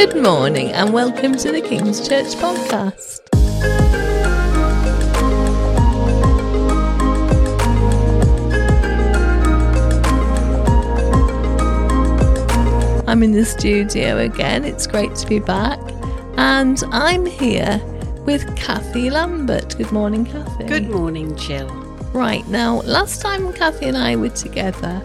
Good 0.00 0.22
morning 0.22 0.72
and 0.72 0.94
welcome 0.94 1.36
to 1.36 1.52
the 1.52 1.60
King's 1.60 2.08
Church 2.08 2.28
podcast. 2.36 3.20
I'm 13.06 13.22
in 13.22 13.32
the 13.32 13.44
studio 13.44 14.16
again. 14.16 14.64
It's 14.64 14.86
great 14.86 15.14
to 15.16 15.26
be 15.26 15.38
back. 15.38 15.78
And 16.38 16.82
I'm 16.92 17.26
here 17.26 17.78
with 18.24 18.56
Kathie 18.56 19.10
Lambert. 19.10 19.76
Good 19.76 19.92
morning, 19.92 20.24
Kathie. 20.24 20.64
Good 20.64 20.88
morning, 20.88 21.36
Jill. 21.36 21.68
Right, 22.14 22.48
now, 22.48 22.80
last 22.86 23.20
time 23.20 23.52
Kathie 23.52 23.88
and 23.88 23.98
I 23.98 24.16
were 24.16 24.30
together, 24.30 25.02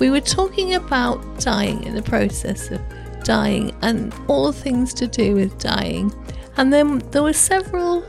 we 0.00 0.08
were 0.08 0.22
talking 0.22 0.72
about 0.72 1.38
dying 1.38 1.82
in 1.84 1.94
the 1.94 2.02
process 2.02 2.70
of 2.70 2.80
dying 3.28 3.76
and 3.82 4.14
all 4.26 4.52
things 4.52 4.94
to 4.94 5.06
do 5.06 5.34
with 5.34 5.58
dying. 5.58 6.10
And 6.56 6.72
then 6.72 7.00
there 7.10 7.22
were 7.22 7.34
several 7.34 8.02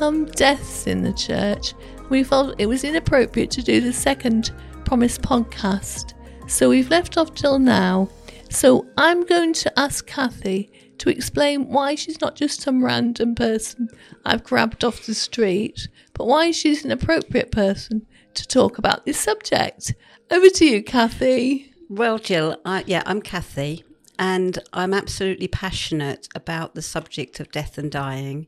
um, 0.00 0.26
deaths 0.26 0.86
in 0.86 1.02
the 1.02 1.12
church. 1.12 1.74
We 2.08 2.22
felt 2.22 2.54
it 2.60 2.66
was 2.66 2.84
inappropriate 2.84 3.50
to 3.50 3.62
do 3.62 3.80
the 3.80 3.92
second 3.92 4.52
Promise 4.84 5.18
podcast. 5.18 6.14
So 6.46 6.68
we've 6.68 6.88
left 6.88 7.18
off 7.18 7.34
till 7.34 7.58
now. 7.58 8.10
So 8.48 8.86
I'm 8.96 9.26
going 9.26 9.54
to 9.54 9.76
ask 9.76 10.06
Kathie 10.06 10.70
to 10.98 11.10
explain 11.10 11.66
why 11.66 11.96
she's 11.96 12.20
not 12.20 12.36
just 12.36 12.60
some 12.60 12.84
random 12.84 13.34
person 13.34 13.88
I've 14.24 14.44
grabbed 14.44 14.84
off 14.84 15.04
the 15.04 15.14
street, 15.14 15.88
but 16.14 16.28
why 16.28 16.52
she's 16.52 16.84
an 16.84 16.92
appropriate 16.92 17.50
person 17.50 18.06
to 18.34 18.46
talk 18.46 18.78
about 18.78 19.04
this 19.04 19.18
subject. 19.18 19.94
Over 20.30 20.48
to 20.48 20.64
you, 20.64 20.84
Kathie. 20.84 21.72
Well, 21.88 22.20
Jill, 22.20 22.56
I, 22.64 22.84
yeah, 22.86 23.02
I'm 23.04 23.20
Kathie, 23.20 23.82
and 24.20 24.58
I'm 24.72 24.94
absolutely 24.94 25.48
passionate 25.48 26.28
about 26.34 26.74
the 26.76 26.82
subject 26.82 27.40
of 27.40 27.50
death 27.50 27.78
and 27.78 27.90
dying. 27.90 28.46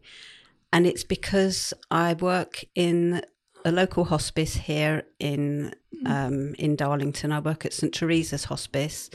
And 0.72 0.86
it's 0.86 1.02
because 1.04 1.74
I 1.90 2.14
work 2.14 2.64
in 2.74 3.22
a 3.64 3.72
local 3.72 4.04
hospice 4.04 4.54
here 4.54 5.04
in 5.18 5.74
um, 6.06 6.54
in 6.58 6.74
Darlington. 6.76 7.30
I 7.32 7.38
work 7.40 7.64
at 7.64 7.72
St 7.72 7.92
Teresa's 7.92 8.44
Hospice. 8.44 9.08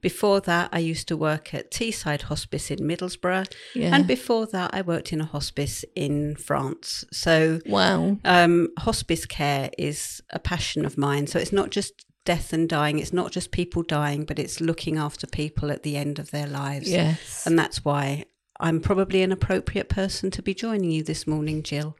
Before 0.00 0.40
that, 0.40 0.68
I 0.72 0.80
used 0.80 1.06
to 1.08 1.16
work 1.16 1.54
at 1.54 1.70
Teesside 1.70 2.22
Hospice 2.22 2.70
in 2.70 2.80
Middlesbrough, 2.80 3.46
Yeah. 3.74 3.94
and 3.94 4.06
before 4.06 4.46
that, 4.48 4.70
I 4.74 4.82
worked 4.82 5.12
in 5.14 5.20
a 5.20 5.24
hospice 5.24 5.84
in 5.94 6.36
France. 6.36 7.04
So, 7.12 7.60
Wow. 7.66 8.18
um, 8.24 8.68
hospice 8.78 9.24
care 9.26 9.70
is 9.78 10.20
a 10.30 10.38
passion 10.38 10.84
of 10.84 10.98
mine. 10.98 11.26
So 11.26 11.38
it's 11.38 11.52
not 11.52 11.70
just 11.70 12.04
death 12.24 12.52
and 12.52 12.68
dying. 12.68 12.98
It's 12.98 13.12
not 13.12 13.32
just 13.32 13.50
people 13.50 13.82
dying, 13.82 14.24
but 14.24 14.38
it's 14.38 14.60
looking 14.60 14.96
after 14.96 15.26
people 15.26 15.70
at 15.70 15.82
the 15.82 15.96
end 15.96 16.18
of 16.18 16.30
their 16.30 16.46
lives. 16.46 16.90
Yes. 16.90 17.46
And 17.46 17.58
that's 17.58 17.84
why 17.84 18.24
I'm 18.60 18.80
probably 18.80 19.22
an 19.22 19.32
appropriate 19.32 19.88
person 19.88 20.30
to 20.32 20.42
be 20.42 20.54
joining 20.54 20.90
you 20.90 21.02
this 21.02 21.26
morning, 21.26 21.62
Jill. 21.62 21.96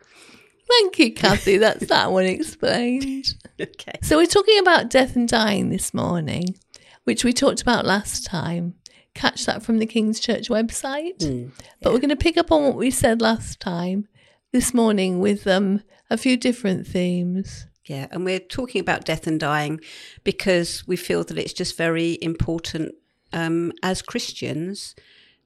Thank 0.68 0.98
you, 0.98 1.12
Kathie. 1.12 1.56
That's 1.58 1.86
that 1.86 2.10
one 2.10 2.24
explained. 2.24 3.34
Okay. 3.60 3.98
So 4.02 4.16
we're 4.16 4.26
talking 4.26 4.58
about 4.58 4.88
death 4.88 5.14
and 5.14 5.28
dying 5.28 5.68
this 5.68 5.92
morning, 5.92 6.56
which 7.04 7.24
we 7.24 7.32
talked 7.32 7.60
about 7.60 7.84
last 7.84 8.24
time. 8.24 8.74
Catch 9.14 9.46
that 9.46 9.62
from 9.62 9.78
the 9.78 9.86
King's 9.86 10.18
Church 10.18 10.48
website. 10.48 11.22
Hmm. 11.22 11.50
But 11.82 11.92
we're 11.92 12.00
going 12.00 12.08
to 12.08 12.16
pick 12.16 12.36
up 12.36 12.50
on 12.50 12.64
what 12.64 12.76
we 12.76 12.90
said 12.90 13.20
last 13.20 13.60
time 13.60 14.08
this 14.52 14.74
morning 14.74 15.20
with 15.20 15.46
um, 15.46 15.82
a 16.10 16.16
few 16.16 16.36
different 16.36 16.86
themes. 16.86 17.66
Yeah, 17.86 18.06
and 18.10 18.24
we're 18.24 18.40
talking 18.40 18.80
about 18.80 19.04
death 19.04 19.26
and 19.26 19.38
dying 19.38 19.80
because 20.22 20.86
we 20.86 20.96
feel 20.96 21.22
that 21.24 21.36
it's 21.38 21.52
just 21.52 21.76
very 21.76 22.18
important 22.22 22.94
um, 23.32 23.72
as 23.82 24.00
Christians 24.00 24.94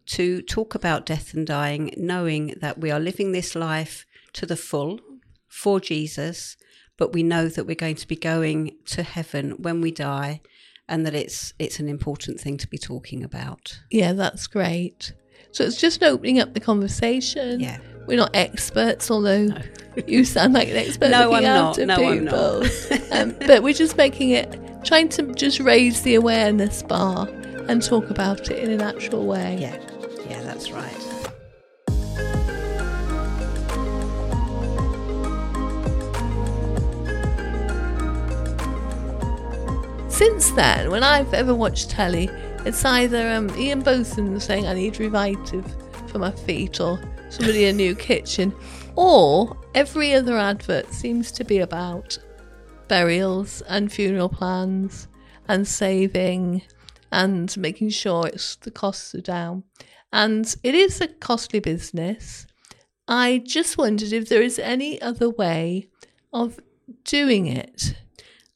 to 0.06 0.41
talk 0.42 0.75
about 0.75 1.05
death 1.05 1.34
and 1.34 1.47
dying, 1.47 1.92
knowing 1.97 2.55
that 2.61 2.79
we 2.79 2.90
are 2.90 3.01
living 3.01 3.33
this 3.33 3.55
life 3.55 4.07
to 4.35 4.46
the 4.46 4.57
full 4.57 5.01
for 5.48 5.80
Jesus, 5.80 6.57
but 6.96 7.13
we 7.13 7.23
know 7.23 7.48
that 7.48 7.64
we're 7.64 7.74
going 7.74 7.96
to 7.96 8.08
be 8.08 8.17
going 8.17 8.77
to 8.86 9.02
heaven 9.02 9.51
when 9.58 9.80
we 9.80 9.90
die, 9.90 10.40
and 10.89 11.05
that 11.05 11.14
it's 11.14 11.52
it's 11.58 11.80
an 11.80 11.89
important 11.89 12.40
thing 12.40 12.57
to 12.58 12.68
be 12.68 12.79
talking 12.79 13.24
about. 13.24 13.80
Yeah, 13.90 14.13
that's 14.13 14.46
great. 14.46 15.13
So 15.51 15.64
it's 15.64 15.80
just 15.80 16.02
opening 16.02 16.40
up 16.40 16.55
the 16.55 16.61
conversation. 16.61 17.61
Yeah. 17.61 17.79
We're 18.08 18.17
not 18.17 18.30
experts, 18.33 19.11
although 19.11 19.51
you 20.07 20.24
sound 20.24 20.55
like 20.55 20.69
an 20.69 20.77
expert. 20.77 21.11
No, 21.11 21.35
I'm 21.35 21.42
not. 21.42 21.77
No, 21.77 21.95
I'm 21.95 22.20
people. 22.20 22.64
um, 23.13 23.36
but 23.46 23.63
we're 23.63 23.74
just 23.74 23.98
making 23.98 24.30
it, 24.30 24.58
trying 24.83 25.11
to 25.11 25.35
just 25.35 25.61
raise 25.61 26.01
the 26.01 26.14
awareness 26.14 26.83
bar 26.83 27.29
and 27.69 27.83
talk 27.83 28.08
about 28.08 28.51
it 28.51 28.64
in 28.64 28.70
a 28.70 28.79
natural 28.79 29.27
way. 29.27 29.58
Yeah, 29.61 29.79
yeah, 30.27 30.42
that's 30.42 30.70
right. 30.70 30.95
Since 40.11 40.52
then, 40.52 40.90
when 40.90 41.02
I've 41.02 41.35
ever 41.35 41.55
watched 41.55 41.90
telly, 41.90 42.30
it's 42.64 42.83
either 42.86 43.30
um, 43.33 43.51
Ian 43.58 43.83
Botham 43.83 44.40
saying 44.40 44.67
I 44.67 44.73
need 44.73 44.95
Revitive 44.95 45.67
for 46.11 46.19
my 46.19 46.30
feet 46.30 46.80
or 46.80 46.98
somebody 47.30 47.66
a 47.66 47.72
new 47.72 47.94
kitchen, 47.94 48.55
or 48.96 49.56
every 49.74 50.14
other 50.14 50.36
advert 50.36 50.92
seems 50.92 51.30
to 51.33 51.44
be 51.44 51.58
about 51.58 52.18
burials 52.89 53.62
and 53.68 53.92
funeral 53.92 54.28
plans 54.28 55.08
and 55.46 55.66
saving 55.66 56.62
and 57.12 57.56
making 57.56 57.90
sure 57.90 58.27
it's 58.27 58.56
the 58.56 58.70
costs 58.70 59.14
are 59.14 59.20
down. 59.20 59.64
And 60.12 60.55
it 60.62 60.74
is 60.74 61.00
a 61.00 61.08
costly 61.08 61.61
business. 61.61 62.46
I 63.06 63.42
just 63.45 63.78
wondered 63.78 64.12
if 64.12 64.28
there 64.28 64.42
is 64.42 64.58
any 64.58 65.00
other 65.00 65.30
way 65.30 65.89
of 66.33 66.60
doing 67.05 67.46
it. 67.46 67.95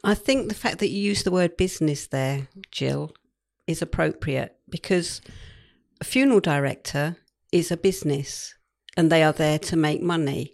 I 0.04 0.14
think 0.14 0.48
the 0.48 0.54
fact 0.54 0.78
that 0.78 0.88
you 0.88 1.00
use 1.00 1.22
the 1.22 1.30
word 1.30 1.56
business 1.56 2.06
there, 2.06 2.48
Jill, 2.70 3.12
is 3.66 3.80
appropriate 3.80 4.56
because 4.68 5.20
a 6.00 6.04
funeral 6.04 6.40
director 6.40 7.16
is 7.52 7.70
a 7.70 7.76
business 7.76 8.54
and 8.96 9.10
they 9.10 9.22
are 9.22 9.32
there 9.32 9.58
to 9.58 9.76
make 9.76 10.02
money. 10.02 10.52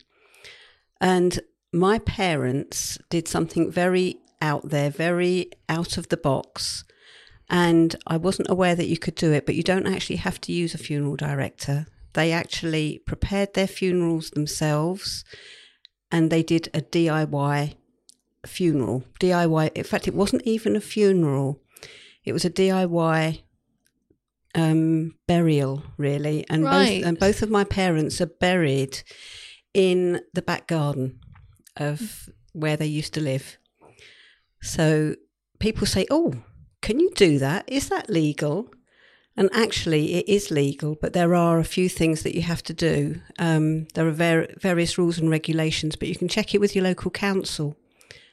And 1.00 1.40
my 1.72 1.98
parents 1.98 2.98
did 3.10 3.28
something 3.28 3.70
very 3.70 4.18
out 4.40 4.70
there, 4.70 4.90
very 4.90 5.50
out 5.68 5.96
of 5.96 6.08
the 6.08 6.16
box. 6.16 6.84
And 7.50 7.96
I 8.06 8.16
wasn't 8.16 8.50
aware 8.50 8.74
that 8.74 8.88
you 8.88 8.98
could 8.98 9.14
do 9.14 9.32
it, 9.32 9.46
but 9.46 9.54
you 9.54 9.62
don't 9.62 9.86
actually 9.86 10.16
have 10.16 10.40
to 10.42 10.52
use 10.52 10.74
a 10.74 10.78
funeral 10.78 11.16
director. 11.16 11.86
They 12.12 12.32
actually 12.32 12.98
prepared 13.06 13.54
their 13.54 13.66
funerals 13.66 14.30
themselves 14.30 15.24
and 16.10 16.30
they 16.30 16.42
did 16.42 16.68
a 16.74 16.80
DIY 16.80 17.74
funeral. 18.46 19.04
DIY. 19.20 19.70
In 19.74 19.84
fact, 19.84 20.08
it 20.08 20.14
wasn't 20.14 20.42
even 20.42 20.76
a 20.76 20.80
funeral. 20.80 21.60
It 22.24 22.32
was 22.32 22.44
a 22.44 22.50
DIY 22.50 23.42
um, 24.54 25.14
burial, 25.26 25.82
really. 25.96 26.44
And 26.48 26.64
Right. 26.64 27.00
both 27.00 27.08
and 27.08 27.18
both 27.18 27.42
of 27.42 27.50
my 27.50 27.64
parents 27.64 28.20
are 28.20 28.26
buried 28.26 29.02
in 29.74 30.20
the 30.32 30.42
back 30.42 30.66
garden 30.66 31.20
of 31.76 32.28
where 32.52 32.76
they 32.76 32.86
used 32.86 33.14
to 33.14 33.20
live. 33.20 33.58
So 34.62 35.14
people 35.58 35.86
say, 35.86 36.06
"Oh, 36.10 36.42
can 36.82 36.98
you 37.00 37.10
do 37.14 37.38
that? 37.38 37.64
Is 37.68 37.88
that 37.88 38.10
legal?" 38.10 38.70
And 39.36 39.48
actually, 39.52 40.14
it 40.14 40.28
is 40.28 40.50
legal, 40.50 40.96
but 41.00 41.12
there 41.12 41.32
are 41.32 41.60
a 41.60 41.64
few 41.64 41.88
things 41.88 42.22
that 42.22 42.34
you 42.34 42.42
have 42.42 42.62
to 42.64 42.72
do. 42.72 43.20
Um, 43.38 43.86
there 43.94 44.08
are 44.08 44.10
ver- 44.10 44.48
various 44.58 44.98
rules 44.98 45.18
and 45.18 45.30
regulations, 45.30 45.94
but 45.94 46.08
you 46.08 46.16
can 46.16 46.26
check 46.26 46.54
it 46.54 46.60
with 46.60 46.74
your 46.74 46.82
local 46.82 47.12
council 47.12 47.76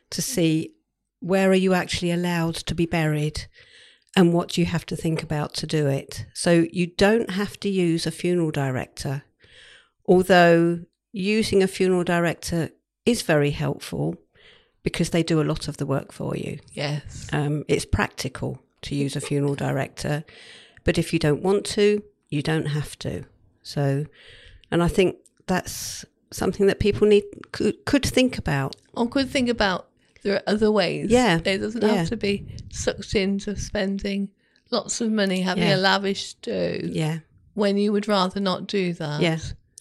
to 0.09 0.21
see 0.23 0.71
where 1.19 1.51
are 1.51 1.61
you 1.65 1.75
actually 1.75 2.11
allowed 2.11 2.55
to 2.55 2.73
be 2.73 2.87
buried 2.87 3.45
and 4.15 4.33
what 4.33 4.57
you 4.57 4.65
have 4.65 4.85
to 4.85 4.95
think 4.95 5.21
about 5.21 5.53
to 5.55 5.67
do 5.67 5.87
it. 5.87 6.25
So 6.33 6.65
you 6.71 6.87
don't 6.87 7.31
have 7.31 7.59
to 7.61 7.69
use 7.69 8.07
a 8.07 8.11
funeral 8.11 8.51
director, 8.51 9.23
although 10.05 10.79
using 11.11 11.61
a 11.61 11.67
funeral 11.67 12.03
director 12.03 12.69
is 13.05 13.21
very 13.21 13.51
helpful 13.51 14.15
because 14.83 15.09
they 15.09 15.23
do 15.23 15.41
a 15.41 15.43
lot 15.43 15.67
of 15.67 15.77
the 15.77 15.85
work 15.85 16.11
for 16.11 16.35
you. 16.35 16.59
Yes. 16.73 17.27
Um, 17.33 17.63
it's 17.67 17.85
practical 17.85 18.61
to 18.83 18.95
use 18.95 19.15
a 19.15 19.21
funeral 19.21 19.55
director, 19.55 20.23
but 20.83 20.97
if 20.97 21.11
you 21.11 21.19
don't 21.19 21.41
want 21.41 21.65
to, 21.65 22.03
you 22.29 22.41
don't 22.41 22.67
have 22.67 22.97
to. 22.99 23.25
So, 23.63 24.05
and 24.71 24.83
I 24.83 24.87
think 24.87 25.17
that's 25.47 26.05
something 26.31 26.67
that 26.67 26.79
people 26.79 27.07
need 27.07 27.23
could, 27.51 27.83
could 27.85 28.05
think 28.05 28.37
about. 28.37 28.75
Or 28.93 29.09
could 29.09 29.29
think 29.29 29.49
about 29.49 29.87
there 30.25 30.35
are 30.37 30.43
other 30.47 30.71
ways. 30.71 31.09
Yeah, 31.11 31.37
It 31.45 31.59
doesn't 31.59 31.81
yeah. 31.83 31.93
have 31.93 32.09
to 32.09 32.17
be 32.17 32.47
sucked 32.71 33.13
into 33.15 33.55
spending 33.55 34.29
lots 34.71 34.99
of 34.99 35.11
money 35.11 35.41
having 35.41 35.63
Yeah. 35.63 35.75
a 35.75 35.77
lavish 35.77 36.33
do 36.41 36.79
Yeah, 36.91 37.19
when 37.53 37.77
you 37.77 37.91
would 37.93 38.07
rather 38.07 38.39
not 38.39 38.65
do 38.67 38.91
that. 38.93 39.21
Yeah. 39.21 39.37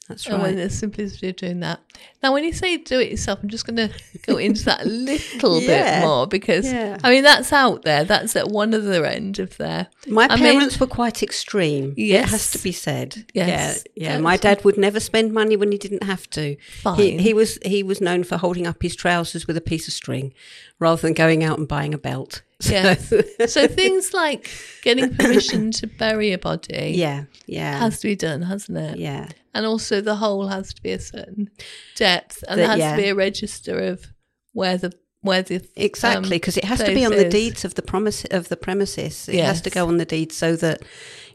That's 0.08 0.26
And 0.26 0.42
when 0.42 0.56
right. 0.56 0.64
the 0.64 0.68
simplicity 0.70 1.30
of 1.30 1.36
doing 1.36 1.60
that. 1.60 1.80
Now, 2.22 2.34
when 2.34 2.44
you 2.44 2.52
say 2.52 2.76
do 2.76 3.00
it 3.00 3.10
yourself, 3.10 3.38
I'm 3.42 3.48
just 3.48 3.66
going 3.66 3.76
to 3.76 3.90
go 4.26 4.36
into 4.36 4.62
that 4.66 4.82
a 4.82 4.84
little 4.88 5.62
Yeah. 5.62 6.00
bit 6.00 6.06
more 6.06 6.26
because, 6.26 6.66
Yeah. 6.70 6.98
I 7.02 7.10
mean, 7.10 7.22
that's 7.22 7.52
out 7.54 7.82
there. 7.84 8.04
That's 8.04 8.36
at 8.36 8.48
one 8.48 8.74
other 8.74 9.06
end 9.06 9.38
of 9.38 9.56
there. 9.56 9.86
My 10.06 10.26
I 10.28 10.36
mean- 10.36 10.44
parents 10.44 10.78
were 10.78 10.86
quite 10.86 11.22
extreme. 11.22 11.94
It 11.96 12.26
has 12.26 12.50
to 12.50 12.58
be 12.58 12.70
said. 12.72 13.24
Yes. 13.32 13.84
Yeah. 13.94 14.12
Yeah. 14.14 14.18
My 14.18 14.36
dad 14.36 14.62
would 14.64 14.76
never 14.76 15.00
spend 15.00 15.32
money 15.32 15.56
when 15.56 15.72
he 15.72 15.78
didn't 15.78 16.02
have 16.02 16.28
to. 16.30 16.56
Fine. 16.82 16.98
He, 16.98 17.16
he 17.18 17.32
was 17.32 17.58
he 17.64 17.82
was 17.82 18.00
known 18.02 18.24
for 18.24 18.36
holding 18.36 18.66
up 18.66 18.82
his 18.82 18.94
trousers 18.94 19.46
with 19.46 19.56
a 19.56 19.62
piece 19.62 19.88
of 19.88 19.94
string 19.94 20.34
rather 20.78 21.00
than 21.00 21.14
going 21.14 21.42
out 21.42 21.58
and 21.58 21.66
buying 21.66 21.94
a 21.94 21.98
belt. 21.98 22.42
Yes. 22.64 23.12
so 23.52 23.66
things 23.68 24.14
like 24.14 24.48
getting 24.82 25.14
permission 25.16 25.70
to 25.72 25.86
bury 25.86 26.32
a 26.32 26.38
body 26.38 26.92
yeah. 26.96 27.24
Yeah. 27.46 27.78
has 27.78 28.00
to 28.00 28.08
be 28.08 28.16
done, 28.16 28.40
hasn't 28.42 28.78
it? 28.78 28.98
yeah. 28.98 29.28
And 29.54 29.64
also 29.66 30.00
the 30.00 30.16
hole 30.16 30.48
has 30.48 30.74
to 30.74 30.82
be 30.82 30.90
a 30.90 30.98
certain 30.98 31.48
depth 31.96 32.42
and 32.48 32.58
The- 32.58 32.62
there 32.62 32.70
has 32.70 32.78
yeah. 32.78 32.96
to 32.96 33.02
be 33.02 33.08
a 33.08 33.14
register 33.14 33.78
of 33.78 34.06
where 34.52 34.76
the 34.76 34.92
where 35.20 35.42
the 35.42 35.66
Exactly, 35.76 36.26
um, 36.26 36.28
because 36.30 36.58
it 36.58 36.64
has 36.64 36.80
to 36.80 36.94
be 36.94 37.02
on 37.04 37.12
the 37.16 37.28
deeds 37.30 37.64
of 37.64 37.76
the 37.76 37.82
promise 37.82 38.26
of 38.30 38.48
the 38.50 38.56
premises. 38.58 39.26
It 39.28 39.42
has 39.42 39.62
to 39.62 39.70
go 39.70 39.86
on 39.88 39.96
the 39.96 40.04
deed 40.04 40.32
so 40.32 40.54
that 40.56 40.82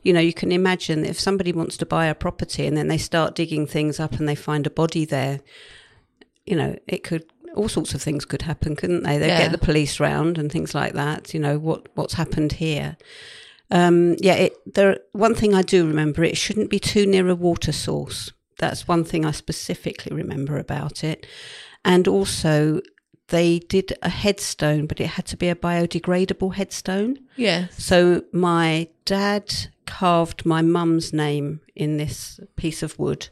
you 0.04 0.13
know 0.13 0.19
you 0.19 0.33
can 0.33 0.51
imagine 0.51 1.04
if 1.06 1.19
somebody 1.19 1.51
wants 1.51 1.75
to 1.77 1.86
buy 1.88 2.06
a 2.06 2.13
property 2.13 2.68
and 2.68 2.77
then 2.77 2.88
they 2.88 3.00
start 3.00 3.33
digging 3.33 3.66
things 3.66 4.00
up 4.00 4.13
and 4.19 4.30
they 4.30 4.36
find 4.36 4.68
a 4.68 4.69
body 4.69 5.06
there, 5.06 5.39
you 6.45 6.56
know, 6.56 6.77
it 6.88 7.04
could 7.04 7.25
all 7.56 7.68
sorts 7.68 7.95
of 7.95 8.01
things 8.01 8.25
could 8.25 8.44
happen, 8.44 8.75
couldn't 8.75 9.01
they? 9.04 9.18
They 9.18 9.27
Yeah. 9.27 9.39
get 9.39 9.51
the 9.51 9.57
police 9.57 10.00
round 10.00 10.38
and 10.38 10.51
things 10.51 10.75
like 10.75 10.94
that. 10.94 11.33
You 11.33 11.39
know 11.39 11.57
what 11.57 11.88
what's 11.95 12.13
happened 12.13 12.51
here. 12.54 12.95
Um, 13.71 14.16
yeah, 14.19 14.36
it, 14.36 14.74
there. 14.74 15.00
One 15.12 15.36
thing 15.36 15.54
I 15.54 15.62
do 15.62 15.86
remember: 15.88 16.24
it 16.24 16.38
shouldn't 16.38 16.69
be 16.69 16.80
too 16.80 17.06
near 17.06 17.27
a 17.30 17.36
water 17.36 17.71
source. 17.71 18.31
That's 18.57 18.88
one 18.88 19.04
thing 19.04 19.25
I 19.25 19.31
specifically 19.31 20.16
remember 20.16 20.57
about 20.57 21.04
it. 21.04 21.25
And 21.86 22.07
also, 22.07 22.81
they 23.30 23.60
did 23.60 23.94
a 24.01 24.10
headstone, 24.10 24.86
but 24.86 25.00
it 25.00 25.07
had 25.07 25.25
to 25.27 25.38
be 25.38 25.50
a 25.50 25.56
biodegradable 25.56 26.56
headstone. 26.56 27.19
Yes. 27.36 27.83
So 27.83 28.24
my 28.33 28.89
dad 29.06 29.54
carved 29.86 30.45
my 30.45 30.62
mum's 30.62 31.13
name 31.13 31.62
in 31.75 31.98
this 31.98 32.39
piece 32.56 32.83
of 32.83 32.98
wood, 33.00 33.30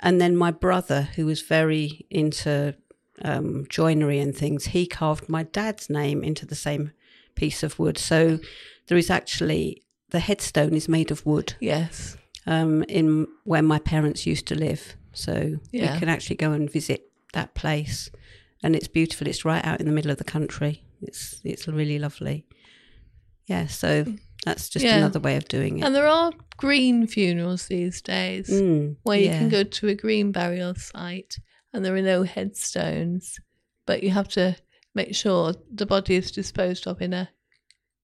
and 0.00 0.20
then 0.20 0.36
my 0.36 0.50
brother, 0.50 1.02
who 1.16 1.26
was 1.26 1.42
very 1.42 2.06
into 2.10 2.74
um, 3.22 3.66
joinery 3.68 4.18
and 4.18 4.34
things, 4.34 4.66
he 4.66 4.86
carved 4.86 5.28
my 5.28 5.42
dad's 5.42 5.88
name 5.88 6.24
into 6.24 6.46
the 6.46 6.54
same 6.54 6.92
piece 7.34 7.62
of 7.62 7.78
wood. 7.78 7.98
So 7.98 8.38
there 8.86 8.98
is 8.98 9.10
actually 9.10 9.82
the 10.10 10.20
headstone 10.20 10.74
is 10.74 10.88
made 10.88 11.10
of 11.10 11.24
wood 11.26 11.54
Yes. 11.60 12.16
um, 12.46 12.82
in 12.84 13.26
where 13.44 13.62
my 13.62 13.78
parents 13.78 14.26
used 14.26 14.46
to 14.46 14.54
live. 14.54 14.96
So 15.12 15.58
Yeah. 15.72 15.92
you 15.94 15.98
can 15.98 16.08
actually 16.08 16.36
go 16.36 16.52
and 16.52 16.70
visit 16.70 17.10
that 17.32 17.54
place, 17.54 18.10
and 18.62 18.76
it's 18.76 18.88
beautiful. 18.88 19.26
It's 19.26 19.44
right 19.44 19.64
out 19.64 19.80
in 19.80 19.86
the 19.86 19.92
middle 19.92 20.10
of 20.10 20.18
the 20.18 20.24
country. 20.24 20.84
It's 21.02 21.40
it's 21.44 21.66
really 21.68 21.98
lovely. 21.98 22.46
Yeah, 23.46 23.66
so 23.66 24.04
that's 24.44 24.68
just 24.68 24.84
Yeah. 24.84 24.98
another 24.98 25.20
way 25.20 25.36
of 25.36 25.46
doing 25.48 25.78
it. 25.78 25.84
And 25.84 25.94
there 25.94 26.06
are 26.06 26.32
green 26.56 27.06
funerals 27.06 27.66
these 27.66 28.00
days 28.02 28.48
Mm, 28.50 28.96
where 29.02 29.18
you 29.18 29.26
yeah. 29.26 29.38
can 29.38 29.48
go 29.48 29.62
to 29.62 29.88
a 29.88 29.94
green 29.94 30.32
burial 30.32 30.74
site 30.74 31.38
and 31.72 31.84
there 31.84 31.94
are 31.94 32.02
no 32.02 32.22
headstones, 32.22 33.38
but 33.86 34.02
you 34.02 34.10
have 34.10 34.28
to 34.28 34.56
make 34.94 35.14
sure 35.14 35.54
the 35.72 35.86
body 35.86 36.14
is 36.16 36.30
disposed 36.30 36.86
of 36.86 37.00
in 37.02 37.12
a 37.12 37.28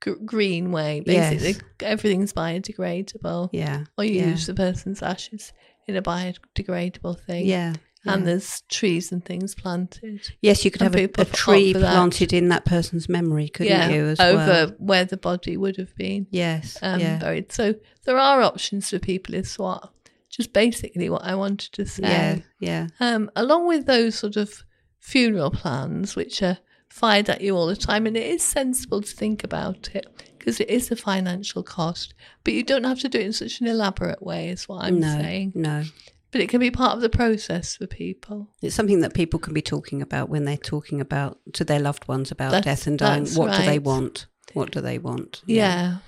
gr- 0.02 0.22
green 0.25 0.70
way. 0.72 1.00
Basically, 1.00 1.52
Yes. 1.52 1.60
everything's 1.81 2.32
biodegradable, 2.34 3.49
Yeah, 3.52 3.84
or 3.96 4.04
you 4.04 4.20
yeah. 4.20 4.28
use 4.31 4.46
the 4.46 4.54
person's 4.54 5.02
ashes 5.02 5.52
in 5.87 5.96
a 5.96 6.02
biodegradable 6.02 7.19
thing. 7.20 7.46
yeah. 7.46 7.75
And 8.04 8.26
there's 8.26 8.62
trees 8.69 9.12
and 9.12 9.25
things 9.25 9.54
planted. 9.54 10.22
yes, 10.40 10.64
you 10.64 10.72
could 10.72 10.82
and 10.82 10.93
have 10.93 11.10
a, 11.19 11.22
a 11.22 11.25
tree 11.25 11.72
planted 11.72 12.32
in 12.32 12.49
that 12.49 12.64
person's 12.64 13.08
memory, 13.08 13.49
couldn't 13.49 13.70
yeah, 13.72 13.90
you? 13.90 14.06
As 14.06 14.19
over 14.19 14.37
well. 14.37 14.66
where 14.78 15.04
the 15.04 15.16
body 15.16 15.56
would 15.56 15.76
have 15.76 15.94
been 15.94 16.26
Yes, 16.31 16.76
um, 16.82 16.99
yeah, 16.99 17.19
buried. 17.20 17.52
So 17.52 17.76
there 18.04 18.19
are 18.19 18.43
options 18.43 18.90
for 18.90 18.99
people. 18.99 19.37
Is 19.37 19.56
what 19.56 19.93
just 20.31 20.52
basically 20.52 21.10
what 21.10 21.22
I 21.22 21.37
wanted 21.37 21.70
to 21.75 21.87
say. 21.87 22.02
yeah, 22.02 22.38
yeah. 22.58 22.87
Um, 22.99 23.31
along 23.37 23.69
with 23.69 23.87
those 23.87 24.16
sort 24.16 24.37
of 24.37 24.64
funeral 24.99 25.52
plans, 25.52 26.16
which 26.16 26.43
are 26.43 26.58
fired 26.92 27.30
at 27.30 27.40
you 27.40 27.56
all 27.56 27.66
the 27.66 27.76
time, 27.76 28.06
and 28.06 28.16
it 28.16 28.26
is 28.26 28.42
sensible 28.42 29.00
to 29.00 29.10
think 29.10 29.42
about 29.42 29.88
it 29.94 30.06
because 30.38 30.60
it 30.60 30.68
is 30.68 30.90
a 30.90 30.96
financial 30.96 31.62
cost, 31.62 32.14
but 32.44 32.52
you 32.52 32.62
don't 32.62 32.84
have 32.84 33.00
to 33.00 33.08
do 33.08 33.18
it 33.18 33.26
in 33.26 33.32
such 33.32 33.60
an 33.60 33.66
elaborate 33.66 34.22
way, 34.22 34.50
is 34.50 34.68
what 34.68 34.84
I'm 34.84 35.00
no, 35.00 35.18
saying. 35.20 35.52
no. 35.54 35.84
But 36.30 36.40
it 36.40 36.48
can 36.48 36.60
be 36.60 36.70
part 36.70 36.94
of 36.94 37.00
the 37.00 37.08
process 37.08 37.76
for 37.76 37.86
people. 37.86 38.48
It's 38.60 38.74
something 38.74 39.00
that 39.00 39.14
people 39.14 39.38
can 39.38 39.54
be 39.54 39.62
talking 39.62 40.02
about 40.02 40.28
when 40.28 40.44
they're 40.44 40.56
talking 40.56 41.00
about 41.00 41.38
to 41.54 41.64
their 41.64 41.80
loved 41.80 42.08
ones 42.08 42.30
about 42.30 42.50
That's- 42.52 42.64
death 42.80 42.86
and 42.86 42.98
dying. 42.98 43.26
What 43.34 43.56
do 43.56 43.64
they 43.64 43.78
want? 43.78 44.26
What 44.52 44.70
do 44.70 44.80
they 44.80 44.98
want? 44.98 45.42
Yeah. 45.46 45.98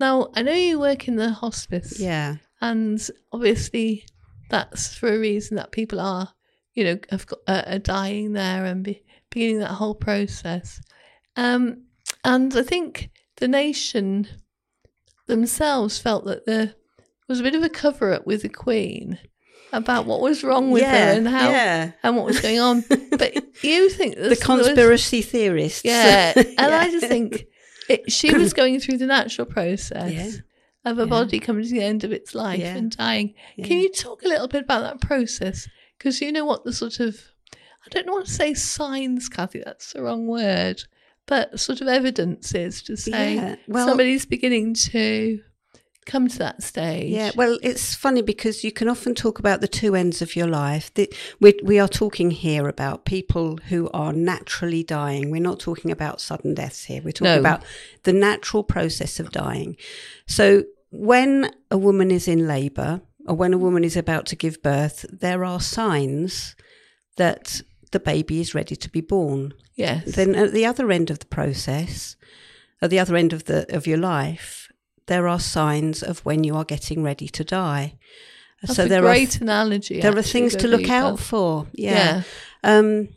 Now 0.00 0.30
I 0.34 0.42
know 0.42 0.52
you 0.52 0.78
work 0.80 1.08
in 1.08 1.16
the 1.16 1.30
hospice. 1.30 1.98
Yeah. 2.00 2.36
and 2.60 3.00
obviously 3.32 4.04
that's 4.50 4.94
for 4.94 5.14
a 5.14 5.18
reason 5.18 5.56
that 5.56 5.70
people 5.70 6.00
are 6.00 6.32
you 6.74 6.82
know 6.84 6.98
have 7.10 7.26
got 7.26 7.38
uh, 7.46 7.62
are 7.66 7.78
dying 7.78 8.32
there 8.32 8.64
and 8.64 8.82
be, 8.84 9.02
beginning 9.30 9.58
that 9.60 9.72
whole 9.72 9.94
process 9.94 10.80
um 11.36 11.82
and 12.24 12.56
i 12.56 12.62
think 12.62 13.10
the 13.36 13.48
nation 13.48 14.26
themselves 15.26 15.98
felt 15.98 16.24
that 16.24 16.46
there 16.46 16.74
was 17.28 17.40
a 17.40 17.42
bit 17.42 17.54
of 17.54 17.62
a 17.62 17.68
cover 17.68 18.12
up 18.12 18.26
with 18.26 18.42
the 18.42 18.48
queen 18.48 19.18
about 19.72 20.06
what 20.06 20.20
was 20.22 20.42
wrong 20.42 20.70
with 20.70 20.82
yeah, 20.82 21.12
her 21.12 21.18
and 21.18 21.28
how 21.28 21.50
yeah. 21.50 21.92
and 22.02 22.16
what 22.16 22.24
was 22.24 22.40
going 22.40 22.58
on 22.58 22.82
but 23.18 23.34
you 23.62 23.90
think 23.90 24.14
the 24.16 24.22
this 24.30 24.38
was- 24.48 24.64
conspiracy 24.66 25.20
theorists. 25.20 25.82
yeah 25.84 26.32
and 26.36 26.74
i 26.74 26.90
just 26.90 27.06
think 27.06 27.44
it, 27.90 28.10
she 28.10 28.34
was 28.34 28.52
going 28.54 28.80
through 28.80 28.96
the 28.98 29.06
natural 29.06 29.46
process 29.46 30.12
Yeah. 30.12 30.30
of 30.90 30.98
a 30.98 31.02
Yeah. 31.02 31.06
body 31.06 31.38
coming 31.38 31.64
to 31.64 31.70
the 31.70 31.82
end 31.82 32.02
of 32.04 32.12
its 32.12 32.34
life 32.34 32.60
Yeah. 32.60 32.76
and 32.76 32.94
dying. 32.94 33.32
Yeah. 33.56 33.66
Can 33.66 33.78
you 33.78 33.90
talk 33.90 34.22
a 34.22 34.28
little 34.28 34.46
bit 34.46 34.62
about 34.64 34.80
that 34.82 35.00
process? 35.00 35.66
Because 35.96 36.20
you 36.20 36.30
know 36.30 36.44
what 36.44 36.64
the 36.64 36.72
sort 36.74 37.00
of, 37.00 37.18
I 37.86 37.88
don't 37.90 38.06
want 38.10 38.26
to 38.26 38.32
say 38.32 38.54
signs, 38.54 39.28
Kathie, 39.28 39.62
that's 39.64 39.92
the 39.92 40.02
wrong 40.02 40.26
word, 40.26 40.82
but 41.26 41.58
sort 41.60 41.80
of 41.80 41.88
evidence 41.88 42.54
is 42.54 42.82
to 42.82 42.96
say 42.96 43.34
Yeah, 43.36 43.56
well- 43.66 43.86
somebody's 43.88 44.26
beginning 44.26 44.74
to 44.74 45.40
come 46.06 46.26
to 46.26 46.38
that 46.38 46.62
stage. 46.62 47.10
Yeah, 47.12 47.32
well, 47.36 47.58
it's 47.62 47.94
funny 47.94 48.22
because 48.22 48.64
you 48.64 48.72
can 48.72 48.88
often 48.88 49.14
talk 49.14 49.38
about 49.38 49.60
the 49.60 49.68
two 49.68 49.94
ends 49.94 50.22
of 50.22 50.34
your 50.36 50.46
life. 50.46 50.92
The, 50.94 51.12
we, 51.38 51.52
we 51.62 51.78
are 51.78 51.86
talking 51.88 52.30
here 52.30 52.66
about 52.66 53.04
people 53.04 53.58
who 53.68 53.90
are 53.92 54.14
naturally 54.14 54.82
dying. 54.82 55.30
We're 55.30 55.42
not 55.42 55.60
talking 55.60 55.90
about 55.90 56.22
sudden 56.22 56.54
deaths 56.54 56.84
here. 56.84 57.02
We're 57.02 57.12
talking 57.12 57.34
No. 57.34 57.40
about 57.40 57.62
the 58.04 58.14
natural 58.14 58.64
process 58.64 59.20
of 59.20 59.30
dying. 59.32 59.76
So, 60.26 60.64
when 60.90 61.50
a 61.70 61.76
woman 61.76 62.10
is 62.10 62.26
in 62.26 62.48
labour 62.48 63.02
or 63.26 63.34
when 63.34 63.52
a 63.52 63.58
woman 63.58 63.84
is 63.84 63.94
about 63.94 64.24
to 64.26 64.36
give 64.36 64.62
birth, 64.62 65.04
there 65.12 65.44
are 65.44 65.60
signs 65.60 66.56
that 67.18 67.62
the 67.92 68.00
baby 68.00 68.40
is 68.40 68.54
ready 68.54 68.76
to 68.76 68.90
be 68.90 69.00
born. 69.00 69.54
Yes. 69.74 70.16
Then 70.16 70.34
at 70.34 70.52
the 70.52 70.66
other 70.66 70.90
end 70.90 71.10
of 71.10 71.20
the 71.20 71.26
process, 71.26 72.16
at 72.82 72.90
the 72.90 72.98
other 72.98 73.16
end 73.16 73.32
of 73.32 73.44
the 73.44 73.66
of 73.74 73.86
your 73.86 73.98
life, 73.98 74.68
there 75.06 75.28
are 75.28 75.40
signs 75.40 76.02
of 76.02 76.20
when 76.20 76.44
you 76.44 76.54
are 76.56 76.64
getting 76.64 77.02
ready 77.02 77.28
to 77.28 77.44
die. 77.44 77.94
That's 78.62 78.76
so 78.76 78.84
a 78.84 78.88
there 78.88 79.02
great 79.02 79.40
are 79.40 79.44
analogy. 79.44 80.00
there 80.00 80.16
are 80.16 80.22
things 80.22 80.56
to 80.56 80.68
look 80.68 80.90
out 80.90 81.20
for. 81.20 81.66
Yeah. 81.72 82.22
Yeah. 82.64 82.78
Um, 82.78 83.08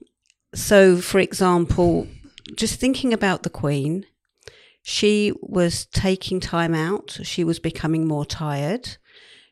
so, 0.53 0.97
for 0.97 1.19
example, 1.19 2.07
just 2.55 2.79
thinking 2.79 3.13
about 3.13 3.43
the 3.43 3.49
Queen, 3.49 4.05
she 4.83 5.33
was 5.41 5.85
taking 5.85 6.39
time 6.39 6.75
out. 6.75 7.19
She 7.23 7.43
was 7.43 7.59
becoming 7.59 8.07
more 8.07 8.25
tired. 8.25 8.97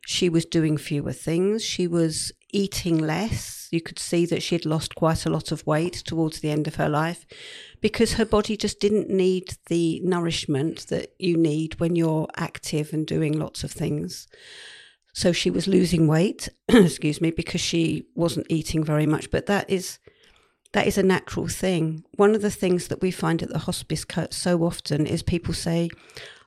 She 0.06 0.30
was 0.30 0.46
doing 0.46 0.78
fewer 0.78 1.14
things. 1.14 1.64
She 1.64 1.88
was 1.88 2.32
eating 2.52 2.98
less. 2.98 3.68
You 3.72 3.82
could 3.82 4.00
see 4.00 4.26
that 4.28 4.44
she 4.44 4.56
had 4.56 4.66
lost 4.66 4.96
quite 4.96 5.26
a 5.26 5.30
lot 5.30 5.52
of 5.52 5.66
weight 5.66 5.94
towards 5.94 6.40
the 6.40 6.50
end 6.50 6.68
of 6.68 6.76
her 6.76 6.90
life 6.90 7.26
because 7.82 8.14
her 8.14 8.26
body 8.26 8.58
just 8.58 8.80
didn't 8.80 9.10
need 9.10 9.58
the 9.68 10.00
nourishment 10.04 10.88
that 10.88 11.14
you 11.20 11.38
need 11.38 11.80
when 11.80 11.96
you're 11.96 12.28
active 12.36 12.94
and 12.94 13.06
doing 13.06 13.38
lots 13.38 13.64
of 13.64 13.72
things. 13.72 14.28
So 15.14 15.32
she 15.32 15.50
was 15.50 15.68
losing 15.68 16.08
weight, 16.08 16.50
excuse 16.70 17.22
me, 17.22 17.32
because 17.32 17.62
she 17.62 18.06
wasn't 18.16 18.48
eating 18.50 18.84
very 18.84 19.06
much. 19.06 19.32
But 19.32 19.48
that 19.48 19.70
is 19.70 20.00
that 20.74 20.88
is 20.88 20.98
a 20.98 21.04
natural 21.04 21.48
thing. 21.48 22.04
One 22.16 22.36
of 22.36 22.42
the 22.42 22.52
things 22.52 22.88
that 22.88 23.02
we 23.02 23.12
find 23.12 23.42
at 23.42 23.50
the 23.50 23.60
hospice 23.60 24.06
so 24.32 24.64
often 24.64 25.08
is 25.08 25.24
people 25.24 25.54
say, 25.54 25.90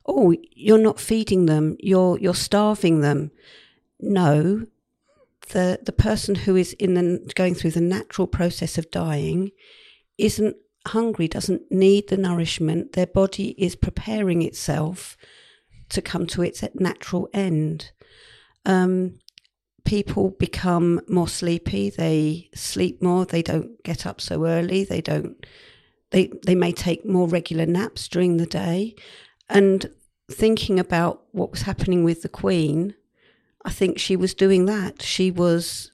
"Oh, 0.07 0.35
you're 0.53 0.79
not 0.79 1.01
feeding 1.01 1.47
them. 1.47 1.77
You're 1.81 2.19
you're 2.19 2.35
starving 2.35 3.01
them." 3.01 3.31
No, 4.01 4.67
the 5.53 5.79
the 5.83 5.93
person 5.93 6.35
who 6.35 6.57
is 6.57 6.73
in 6.75 6.95
the 6.95 7.33
going 7.35 7.55
through 7.55 7.73
the 7.73 7.81
natural 7.81 8.27
process 8.27 8.79
of 8.79 8.91
dying 8.91 9.51
isn't 10.19 10.57
hungry, 10.89 11.29
doesn't 11.29 11.71
need 11.71 12.09
the 12.09 12.17
nourishment. 12.17 12.93
Their 12.93 13.07
body 13.07 13.51
is 13.59 13.77
preparing 13.77 14.43
itself 14.43 15.17
to 15.91 16.03
come 16.03 16.27
to 16.27 16.43
its 16.43 16.65
natural 16.75 17.29
end. 17.33 17.93
Um, 18.65 19.19
people 19.85 20.31
become 20.31 21.01
more 21.09 21.29
sleepy. 21.29 21.91
They 21.91 22.49
sleep 22.55 23.03
more. 23.03 23.25
They 23.25 23.43
don't 23.43 23.83
get 23.85 24.07
up 24.07 24.21
so 24.21 24.45
early. 24.47 24.85
They 24.85 25.01
don't. 25.01 25.45
They 26.11 26.31
they 26.47 26.55
may 26.55 26.73
take 26.73 27.07
more 27.07 27.29
regular 27.29 27.67
naps 27.67 28.09
during 28.09 28.37
the 28.37 28.47
day, 28.47 28.95
and 29.49 29.91
thinking 30.31 30.79
about 30.79 31.23
what 31.33 31.51
was 31.51 31.63
happening 31.63 32.05
with 32.05 32.23
the 32.23 32.29
Queen, 32.29 32.95
I 33.65 33.71
think 33.71 33.99
she 33.99 34.17
was 34.17 34.35
doing 34.35 34.67
that. 34.67 35.03
She 35.03 35.31
was 35.31 35.91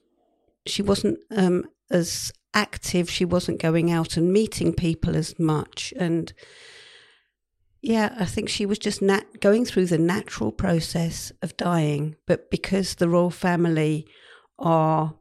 she 0.66 0.82
wasn't 0.82 1.18
um, 1.30 1.64
as 1.90 2.32
active. 2.54 3.10
She 3.10 3.24
wasn't 3.24 3.60
going 3.60 3.90
out 3.90 4.16
and 4.16 4.32
meeting 4.32 4.72
people 4.72 5.16
as 5.16 5.38
much, 5.38 5.92
and 5.98 6.32
yeah, 7.80 8.14
I 8.18 8.24
think 8.24 8.48
she 8.48 8.66
was 8.66 8.78
just 8.78 9.00
nat- 9.02 9.40
going 9.40 9.64
through 9.64 9.86
the 9.86 9.98
natural 9.98 10.50
process 10.50 11.30
of 11.42 11.56
dying. 11.56 12.16
But 12.26 12.50
because 12.50 12.96
the 12.96 13.08
royal 13.08 13.30
family 13.30 14.06
are 14.58 15.14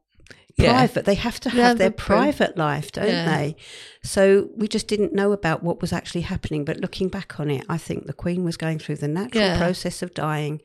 Yeah. 0.58 0.72
private, 0.74 1.06
they 1.06 1.14
have 1.16 1.40
to 1.42 1.50
have 1.50 1.58
Yeah, 1.58 1.68
their 1.68 1.76
they're 1.76 1.92
pro- 1.92 2.18
private 2.18 2.58
life, 2.58 2.92
don't 2.92 3.08
Yeah. 3.08 3.38
they? 3.38 3.56
So 4.04 4.50
we 4.56 4.68
just 4.68 4.88
didn't 4.88 5.14
know 5.14 5.32
about 5.34 5.62
what 5.64 5.82
was 5.82 5.94
actually 5.94 6.22
happening. 6.22 6.66
But 6.66 6.80
looking 6.80 7.10
back 7.10 7.40
on 7.40 7.52
it, 7.52 7.64
I 7.70 7.78
think 7.78 8.08
the 8.08 8.14
Queen 8.14 8.44
was 8.44 8.58
going 8.58 8.80
through 8.80 8.96
the 8.98 9.08
natural 9.08 9.56
process 9.58 10.02
of 10.02 10.16
dying. 10.16 10.62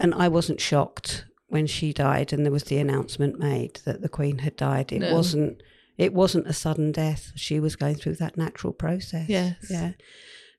And 0.00 0.14
I 0.14 0.28
wasn't 0.28 0.60
shocked 0.60 1.24
when 1.48 1.66
she 1.66 1.92
died 1.92 2.32
and 2.32 2.44
there 2.44 2.52
was 2.52 2.64
the 2.64 2.78
announcement 2.78 3.38
made 3.38 3.80
that 3.84 4.02
the 4.02 4.08
Queen 4.08 4.38
had 4.38 4.54
died. 4.56 4.92
It 4.92 5.00
No. 5.00 5.14
wasn't 5.14 5.62
it 5.96 6.14
wasn't 6.14 6.46
a 6.46 6.52
sudden 6.52 6.92
death. 6.92 7.32
She 7.34 7.58
was 7.58 7.74
going 7.74 7.96
through 7.96 8.14
that 8.16 8.36
natural 8.36 8.72
process. 8.72 9.28
Yes. 9.28 9.56
Yeah. 9.68 9.92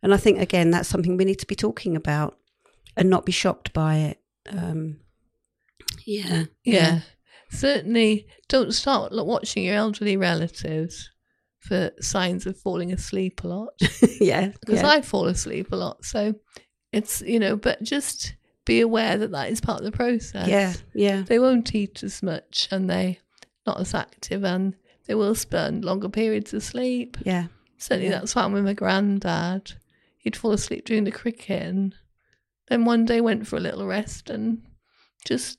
And 0.03 0.13
I 0.13 0.17
think 0.17 0.39
again 0.39 0.71
that's 0.71 0.89
something 0.89 1.15
we 1.15 1.25
need 1.25 1.39
to 1.39 1.47
be 1.47 1.55
talking 1.55 1.95
about 1.95 2.37
and 2.97 3.09
not 3.09 3.25
be 3.25 3.31
shocked 3.31 3.71
by 3.71 3.97
it. 3.97 4.19
Um, 4.49 4.97
yeah. 6.05 6.45
Yeah. 6.63 7.01
Certainly 7.51 8.27
don't 8.47 8.73
start 8.73 9.11
watching 9.13 9.63
your 9.63 9.75
elderly 9.75 10.17
relatives 10.17 11.09
for 11.59 11.91
signs 11.99 12.45
of 12.45 12.57
falling 12.57 12.91
asleep 12.91 13.43
a 13.43 13.47
lot 13.47 13.73
yeah. 14.19 14.47
because 14.59 14.81
yeah. 14.81 14.87
I 14.87 15.01
fall 15.01 15.25
asleep 15.27 15.71
a 15.71 15.75
lot. 15.75 16.03
So 16.03 16.35
it's, 16.91 17.21
you 17.21 17.39
know, 17.39 17.55
but 17.55 17.81
just 17.83 18.33
be 18.69 18.81
aware 18.81 19.17
that 19.17 19.31
that 19.31 19.49
is 19.51 19.59
part 19.61 19.79
of 19.79 19.85
the 19.85 19.91
process. 19.91 20.47
yeah. 20.47 20.73
Yeah. 20.93 21.23
They 21.25 21.39
won't 21.39 21.73
eat 21.75 22.03
as 22.03 22.21
much 22.23 22.67
and 22.71 22.89
they're 22.89 23.17
not 23.65 23.79
as 23.79 23.93
active 23.93 24.43
and 24.43 24.75
they 25.07 25.15
will 25.15 25.35
spend 25.35 25.83
longer 25.83 26.07
periods 26.09 26.53
asleep. 26.53 27.17
Yeah. 27.25 27.47
Certainly 27.77 28.09
Yeah. 28.11 28.19
that's 28.19 28.33
fine 28.33 28.53
with 28.53 28.63
my 28.65 28.73
granddad. 28.73 29.73
He'd 30.19 30.35
fall 30.35 30.51
asleep 30.51 30.85
during 30.85 31.03
the 31.05 31.11
cricket 31.11 31.63
and 31.63 31.95
then 32.67 32.85
one 32.85 33.05
day 33.05 33.21
went 33.21 33.47
for 33.47 33.57
a 33.57 33.59
little 33.61 33.85
rest 33.87 34.29
and 34.29 34.61
just 35.25 35.57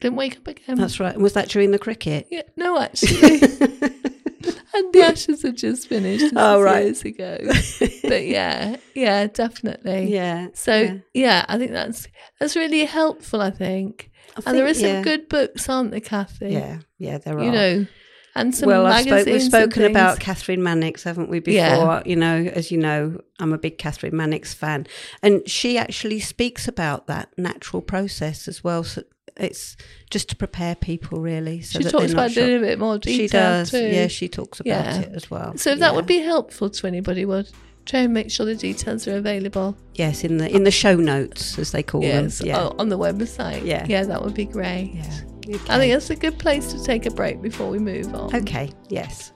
didn't 0.00 0.16
wake 0.16 0.36
up 0.36 0.46
again. 0.46 0.76
That's 0.76 1.00
right. 1.00 1.14
And 1.14 1.22
was 1.22 1.32
that 1.32 1.48
during 1.48 1.72
the 1.72 1.78
cricket? 1.78 2.28
Yeah, 2.30 2.42
no, 2.56 2.78
actually. 2.80 3.40
and 4.78 4.92
the 4.92 5.02
Ashes 5.02 5.42
had 5.42 5.56
just 5.56 5.88
finished. 5.88 6.22
This 6.22 6.32
Oh, 6.36 6.60
right. 6.60 6.84
Years 6.84 7.02
ago. 7.04 7.38
but 8.02 8.24
yeah, 8.26 8.76
yeah, 8.94 9.26
definitely. 9.26 10.12
yeah. 10.12 10.48
So 10.54 10.80
yeah. 10.80 10.94
yeah. 11.14 11.44
I 11.48 11.58
think 11.58 11.72
that's 11.72 12.08
that's 12.40 12.56
really 12.56 12.84
helpful. 12.84 13.40
I 13.40 13.50
think, 13.50 14.10
I 14.36 14.42
and 14.46 14.58
there 14.58 14.66
are 14.66 14.74
some 14.74 14.86
yeah. 14.86 15.02
good 15.02 15.28
books, 15.28 15.68
aren't 15.68 15.90
there, 15.90 16.00
Kathie? 16.00 16.50
Yeah. 16.50 16.78
Yeah. 16.98 17.18
There 17.18 17.38
are. 17.38 17.44
you 17.44 17.50
know, 17.52 17.86
and 18.34 18.54
some 18.54 18.68
well, 18.68 18.84
magazines. 18.84 19.22
spoke, 19.22 19.26
we've 19.26 19.42
spoken 19.42 19.84
about. 19.90 20.20
Kathryn 20.20 20.58
Mannix, 20.58 21.02
haven't 21.02 21.28
we? 21.28 21.40
Before, 21.40 21.56
Yeah. 21.56 22.02
you 22.06 22.16
know, 22.16 22.36
as 22.54 22.70
you 22.70 22.78
know, 22.78 23.20
I'm 23.40 23.52
a 23.52 23.58
big 23.58 23.78
Kathryn 23.78 24.12
Mannix 24.12 24.54
fan, 24.54 24.86
and 25.22 25.48
she 25.48 25.76
actually 25.76 26.20
speaks 26.20 26.68
about 26.68 27.06
that 27.08 27.30
natural 27.36 27.82
process 27.82 28.46
as 28.46 28.62
well. 28.62 28.84
So 28.84 29.02
it's 29.38 29.76
just 30.10 30.28
to 30.30 30.36
prepare 30.36 30.74
people, 30.74 31.20
really. 31.20 31.60
So 31.62 31.78
She 31.80 31.84
talks 31.88 32.12
about 32.12 32.30
it 32.36 32.38
in 32.38 32.56
a 32.58 32.66
bit 32.66 32.78
more 32.78 32.98
detail 32.98 33.16
She 33.18 33.28
does, 33.28 33.70
too. 33.70 33.86
yeah. 33.86 34.06
She 34.08 34.28
talks 34.28 34.60
about 34.60 34.68
Yeah. 34.68 35.00
it 35.00 35.12
as 35.14 35.30
well. 35.30 35.56
so 35.56 35.70
if 35.70 35.78
that 35.78 35.90
Yeah. 35.90 35.96
would 35.96 36.06
be 36.06 36.18
helpful 36.18 36.68
to 36.70 36.86
anybody, 36.86 37.24
would 37.24 37.48
try 37.86 38.00
and 38.00 38.12
make 38.12 38.30
sure 38.30 38.44
the 38.44 38.54
details 38.54 39.06
are 39.08 39.16
available. 39.16 39.76
yes, 39.94 40.22
in 40.24 40.36
the 40.38 40.48
in 40.54 40.64
the 40.64 40.70
show 40.70 40.94
notes, 40.96 41.58
as 41.58 41.72
they 41.72 41.82
call 41.82 42.02
Yes, 42.02 42.38
them. 42.38 42.48
Yeah, 42.48 42.60
oh, 42.64 42.74
on 42.78 42.88
the 42.90 42.98
website. 42.98 43.64
Yeah. 43.64 43.86
yeah, 43.88 44.04
that 44.04 44.22
would 44.24 44.34
be 44.34 44.44
great. 44.44 44.92
yeah. 44.94 45.20
I 45.70 45.78
think 45.78 45.94
that's 45.94 46.10
a 46.10 46.16
good 46.16 46.38
place 46.38 46.72
to 46.74 46.84
take 46.84 47.06
a 47.06 47.10
break 47.10 47.40
before 47.40 47.70
we 47.70 47.78
move 47.78 48.14
on. 48.14 48.34
Okay. 48.36 48.70
Yes. 48.90 49.32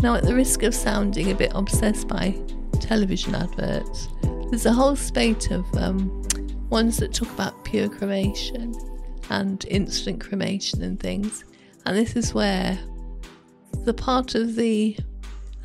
Now, 0.00 0.14
at 0.14 0.22
the 0.22 0.34
risk 0.34 0.62
of 0.62 0.74
sounding 0.74 1.32
a 1.32 1.34
bit 1.34 1.50
obsessed 1.56 2.06
by 2.06 2.38
television 2.80 3.34
adverts, 3.34 4.08
there's 4.48 4.64
a 4.64 4.72
whole 4.72 4.94
spate 4.94 5.50
of 5.50 5.66
um, 5.76 6.22
ones 6.70 6.98
that 6.98 7.12
talk 7.12 7.28
about 7.32 7.64
pure 7.64 7.88
cremation 7.88 8.74
and 9.28 9.64
instant 9.68 10.20
cremation 10.20 10.82
and 10.82 11.00
things. 11.00 11.44
And 11.84 11.96
this 11.96 12.14
is 12.14 12.32
where 12.32 12.78
the 13.84 13.92
part 13.92 14.36
of 14.36 14.54
the 14.54 14.96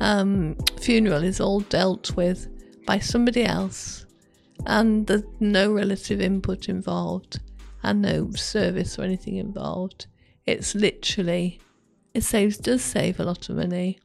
um, 0.00 0.56
funeral 0.80 1.22
is 1.22 1.40
all 1.40 1.60
dealt 1.60 2.16
with 2.16 2.48
by 2.86 2.98
somebody 2.98 3.44
else, 3.44 4.04
and 4.66 5.06
there's 5.06 5.22
no 5.38 5.72
relative 5.72 6.20
input 6.20 6.68
involved, 6.68 7.38
and 7.84 8.02
no 8.02 8.32
service 8.32 8.98
or 8.98 9.02
anything 9.02 9.36
involved. 9.36 10.06
It's 10.44 10.74
literally 10.74 11.60
it 12.14 12.22
saves 12.22 12.56
does 12.56 12.82
save 12.82 13.18
a 13.18 13.24
lot 13.24 13.48
of 13.48 13.56
money, 13.56 13.98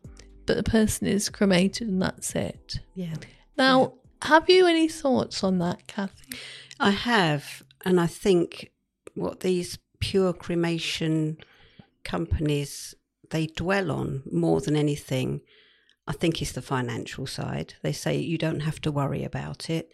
but 0.50 0.58
the 0.58 0.64
person 0.64 1.06
is 1.06 1.30
cremated 1.30 1.88
and 1.88 2.02
that's 2.02 2.34
it. 2.34 2.80
Yeah. 2.96 3.14
Now, 3.56 3.94
have 4.24 4.50
you 4.50 4.66
any 4.66 4.88
thoughts 4.88 5.44
on 5.44 5.60
that, 5.60 5.86
Kathie? 5.86 6.40
I 6.80 6.90
have, 6.90 7.62
and 7.86 8.00
I 8.00 8.08
think 8.08 8.72
what 9.14 9.42
these 9.42 9.78
pure 10.00 10.34
cremation 10.34 11.38
companies 12.04 12.96
they 13.30 13.46
dwell 13.46 13.92
on 13.92 14.24
more 14.32 14.60
than 14.60 14.76
anything, 14.76 15.42
I 16.08 16.14
think, 16.14 16.42
is 16.42 16.54
the 16.54 16.64
financial 16.64 17.28
side. 17.28 17.76
They 17.84 17.92
say 17.92 18.18
you 18.18 18.40
don't 18.40 18.62
have 18.62 18.82
to 18.82 18.92
worry 18.92 19.24
about 19.24 19.70
it. 19.70 19.92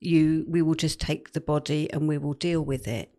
You, 0.00 0.44
we 0.48 0.62
will 0.62 0.74
just 0.74 1.00
take 1.00 1.32
the 1.32 1.40
body 1.40 1.88
and 1.92 2.08
we 2.08 2.18
will 2.18 2.34
deal 2.34 2.64
with 2.64 2.88
it. 2.88 3.14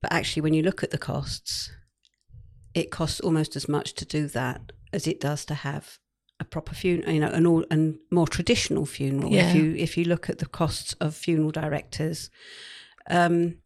But 0.00 0.14
actually, 0.14 0.40
when 0.40 0.54
you 0.54 0.62
look 0.62 0.82
at 0.82 0.92
the 0.92 0.96
costs, 0.96 1.70
it 2.72 2.90
costs 2.90 3.20
almost 3.20 3.54
as 3.54 3.68
much 3.68 3.92
to 3.96 4.06
do 4.06 4.28
that 4.28 4.72
as 4.92 5.06
it 5.06 5.20
does 5.20 5.44
to 5.46 5.54
have 5.54 5.98
a 6.42 6.44
proper 6.44 6.74
funeral, 6.74 7.12
you 7.12 7.20
know, 7.20 7.28
an 7.28 7.46
all 7.46 7.64
and 7.70 7.98
more 8.10 8.26
traditional 8.26 8.84
funeral. 8.84 9.32
Yeah. 9.32 9.48
If 9.48 9.56
you 9.56 9.74
if 9.76 9.96
you 9.96 10.04
look 10.04 10.28
at 10.28 10.38
the 10.38 10.46
costs 10.46 10.94
of 11.00 11.14
funeral 11.14 11.50
directors, 11.50 12.30
um, 13.08 13.58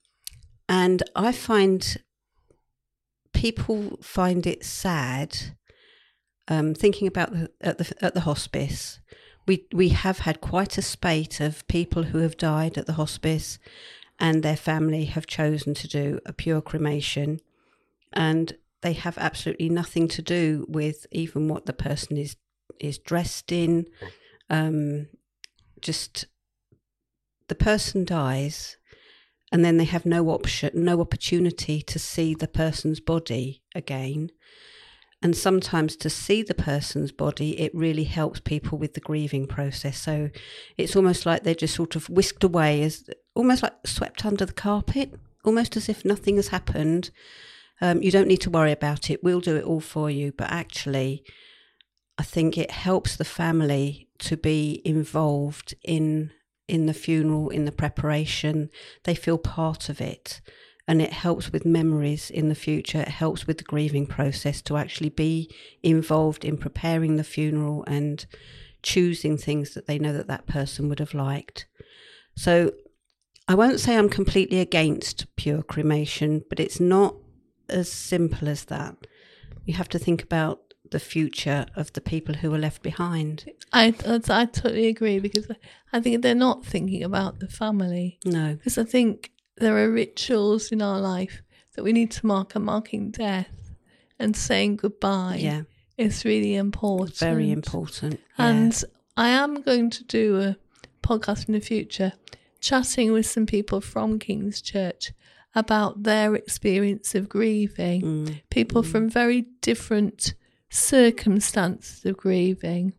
and 0.69 1.03
I 1.15 1.33
find 1.33 1.97
people 3.33 3.99
find 4.03 4.47
it 4.47 4.65
sad. 4.65 5.37
Um, 6.49 6.75
thinking 6.75 7.09
about 7.09 7.33
the, 7.33 7.51
at 7.61 7.79
the 7.79 7.93
at 8.01 8.15
the 8.15 8.21
hospice, 8.21 9.01
we 9.49 9.67
we 9.73 9.89
have 9.89 10.21
had 10.21 10.41
quite 10.41 10.79
a 10.79 10.83
spate 10.83 11.41
of 11.41 11.67
people 11.67 12.05
who 12.05 12.19
have 12.19 12.37
died 12.37 12.79
at 12.79 12.87
the 12.87 12.93
hospice, 12.93 13.59
and 14.21 14.43
their 14.43 14.57
family 14.57 15.07
have 15.07 15.27
chosen 15.27 15.75
to 15.75 15.89
do 15.89 16.21
a 16.25 16.33
pure 16.33 16.61
cremation, 16.61 17.41
and 18.13 18.57
they 18.83 18.93
have 18.93 19.19
absolutely 19.19 19.69
nothing 19.69 20.09
to 20.09 20.23
do 20.23 20.67
with 20.69 21.07
even 21.11 21.49
what 21.49 21.67
the 21.67 21.73
person 21.73 22.17
is 22.17 22.37
is 22.81 22.99
dressed 22.99 23.53
in. 23.53 23.87
Um, 24.51 25.09
just 25.81 26.27
the 27.49 27.55
person 27.55 28.05
dies, 28.05 28.77
and 29.53 29.65
then 29.65 29.77
they 29.77 29.85
have 29.85 30.05
no 30.05 30.29
option, 30.31 30.71
no 30.75 31.01
opportunity 31.01 31.83
to 31.83 31.99
see 31.99 32.35
the 32.35 32.49
person's 32.49 33.01
body 33.01 33.63
again. 33.75 34.31
And 35.23 35.35
sometimes 35.35 35.97
to 35.97 36.11
see 36.11 36.43
the 36.43 36.55
person's 36.55 37.11
body, 37.11 37.59
it 37.59 37.75
really 37.75 38.05
helps 38.05 38.39
people 38.39 38.79
with 38.79 38.95
the 38.95 39.01
grieving 39.01 39.47
process. 39.47 39.99
So 39.99 40.31
it's 40.77 40.95
almost 40.95 41.25
like 41.25 41.43
they're 41.43 41.55
just 41.55 41.75
sort 41.75 41.97
of 41.97 42.11
whisked 42.11 42.45
away, 42.45 42.83
as 42.83 43.09
almost 43.35 43.63
like 43.63 43.73
swept 43.87 44.27
under 44.27 44.45
the 44.45 44.53
carpet, 44.53 45.15
almost 45.45 45.77
as 45.77 45.89
if 45.89 46.05
nothing 46.05 46.37
has 46.37 46.49
happened. 46.49 47.11
Um, 47.81 48.03
you 48.03 48.11
don't 48.11 48.29
need 48.29 48.41
to 48.43 48.51
worry 48.51 48.73
about 48.73 49.11
it. 49.11 49.23
We'll 49.23 49.41
do 49.41 49.57
it 49.57 49.65
all 49.65 49.81
for 49.81 50.11
you. 50.11 50.33
But 50.33 50.51
actually, 50.51 51.25
I 52.19 52.23
think 52.23 52.57
it 52.57 52.71
helps 52.71 53.17
the 53.17 53.25
family 53.25 54.09
to 54.19 54.37
be 54.37 54.81
involved 54.85 55.75
in 55.85 56.31
in 56.69 56.87
the 56.87 56.95
funeral, 56.95 57.49
in 57.49 57.65
the 57.65 57.73
preparation. 57.73 58.71
They 59.05 59.15
feel 59.15 59.39
part 59.39 59.89
of 59.89 60.01
it, 60.01 60.41
and 60.89 61.01
it 61.01 61.13
helps 61.13 61.53
with 61.53 61.65
memories 61.65 62.31
in 62.31 62.49
the 62.49 62.57
future. 62.57 63.01
It 63.01 63.09
helps 63.09 63.47
with 63.47 63.59
the 63.59 63.65
grieving 63.65 64.07
process 64.07 64.63
to 64.63 64.77
actually 64.77 65.11
be 65.11 65.49
involved 65.83 66.45
in 66.45 66.57
preparing 66.57 67.17
the 67.17 67.25
funeral 67.25 67.85
and 67.87 68.27
choosing 68.83 69.37
things 69.37 69.75
that 69.75 69.87
they 69.87 69.99
know 69.99 70.13
that 70.13 70.29
that 70.29 70.47
person 70.47 70.89
would 70.89 70.99
have 70.99 71.15
liked. 71.15 71.67
So 72.37 72.73
I 73.49 73.55
won't 73.55 73.81
say 73.81 73.97
I'm 73.97 74.09
completely 74.09 74.61
against 74.61 75.27
pure 75.37 75.63
cremation, 75.63 76.45
but 76.49 76.59
it's 76.59 76.81
not 76.81 77.15
as 77.69 77.91
simple 77.91 78.49
as 78.49 78.65
that. 78.67 79.07
You 79.65 79.75
have 79.75 79.89
to 79.91 79.99
think 79.99 80.23
about 80.23 80.61
the 80.91 81.01
future 81.01 81.67
of 81.75 81.93
the 81.95 82.01
people 82.01 82.37
who 82.37 82.55
are 82.55 82.59
left 82.59 82.83
behind. 82.83 83.45
I, 83.73 83.95
I 84.07 84.19
totally 84.45 84.87
agree 84.87 85.19
because 85.19 85.49
I 85.93 86.01
think 86.01 86.23
they're 86.23 86.35
not 86.35 86.65
thinking 86.65 87.03
about 87.03 87.41
the 87.41 87.49
family. 87.49 88.19
No. 88.25 88.55
Because 88.55 88.79
I 88.79 88.85
think 88.85 89.33
there 89.57 89.77
are 89.79 89.91
rituals 89.91 90.71
in 90.71 90.81
our 90.83 91.01
life 91.01 91.43
that 91.75 91.83
we 91.83 91.93
need 91.93 92.11
to 92.13 92.27
mark, 92.27 92.55
and 92.55 92.65
marking 92.65 93.11
death 93.11 93.73
and 94.19 94.37
saying 94.37 94.77
goodbye 94.77 95.39
Yeah. 95.41 95.63
is 95.99 96.25
really 96.25 96.55
important. 96.55 97.19
Very 97.19 97.51
important. 97.51 98.21
Yeah. 98.39 98.47
And 98.49 98.85
I 99.17 99.29
am 99.31 99.63
going 99.63 99.91
to 99.91 100.05
do 100.05 100.41
a 100.41 100.57
podcast 101.03 101.49
in 101.49 101.55
the 101.55 101.61
future 101.61 102.13
chatting 102.61 103.13
with 103.13 103.27
some 103.27 103.47
people 103.47 103.81
from 103.81 104.19
King's 104.19 104.63
Church 104.63 105.13
about 105.57 106.05
their 106.05 106.35
experience 106.37 107.15
of 107.17 107.29
grieving. 107.29 108.03
Mm. 108.03 108.41
People 108.51 108.85
from 108.85 109.09
very 109.11 109.47
different 109.63 110.35
circumstances 110.71 112.05
of 112.05 112.17
grieving, 112.17 112.93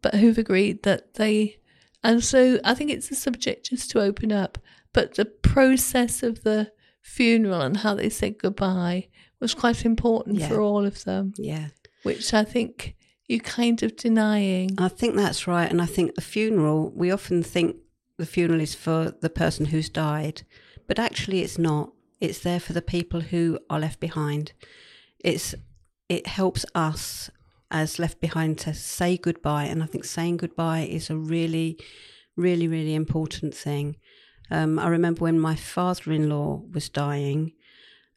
but 0.00 0.14
who've 0.14 0.38
agreed 0.38 0.82
that 0.84 1.14
they. 1.14 1.58
And 2.02 2.22
so 2.22 2.60
I 2.64 2.74
think 2.74 2.90
it's 2.90 3.10
a 3.10 3.14
subject 3.14 3.70
just 3.70 3.90
to 3.90 4.00
open 4.00 4.30
up. 4.32 4.58
But 4.92 5.16
the 5.16 5.24
process 5.24 6.22
of 6.22 6.44
the 6.44 6.70
funeral 7.02 7.60
and 7.60 7.78
how 7.78 7.94
they 7.94 8.08
said 8.10 8.38
goodbye 8.38 9.08
was 9.40 9.54
quite 9.54 9.84
important 9.84 10.38
Yeah. 10.38 10.48
for 10.48 10.60
all 10.60 10.84
of 10.86 11.02
them, 11.04 11.34
yeah. 11.36 11.68
which 12.04 12.32
I 12.32 12.44
think 12.44 12.94
you're 13.26 13.40
kind 13.40 13.82
of 13.82 13.96
denying. 13.96 14.70
I 14.78 14.88
think 14.88 15.16
that's 15.16 15.46
right. 15.46 15.68
And 15.70 15.82
I 15.82 15.86
think 15.86 16.14
the 16.14 16.20
funeral, 16.20 16.92
we 16.94 17.10
often 17.10 17.42
think 17.42 17.76
the 18.18 18.26
funeral 18.26 18.60
is 18.60 18.74
for 18.74 19.14
the 19.20 19.30
person 19.30 19.66
who's 19.66 19.88
died, 19.88 20.42
but 20.86 20.98
actually 20.98 21.40
it's 21.40 21.58
not. 21.58 21.93
It's 22.20 22.40
there 22.40 22.60
for 22.60 22.72
the 22.72 22.82
people 22.82 23.20
who 23.20 23.58
are 23.68 23.80
left 23.80 24.00
behind. 24.00 24.52
It's 25.18 25.54
it 26.08 26.26
helps 26.26 26.64
us 26.74 27.30
as 27.70 27.98
left 27.98 28.20
behind 28.20 28.58
to 28.58 28.74
say 28.74 29.16
goodbye. 29.16 29.64
And 29.64 29.82
I 29.82 29.86
think 29.86 30.04
saying 30.04 30.36
goodbye 30.36 30.80
is 30.80 31.10
a 31.10 31.16
really, 31.16 31.78
really, 32.36 32.68
really 32.68 32.94
important 32.94 33.54
thing. 33.54 33.96
Um, 34.50 34.78
I 34.78 34.88
remember 34.88 35.22
when 35.22 35.40
my 35.40 35.56
father-in-law 35.56 36.62
was 36.72 36.88
dying, 36.88 37.52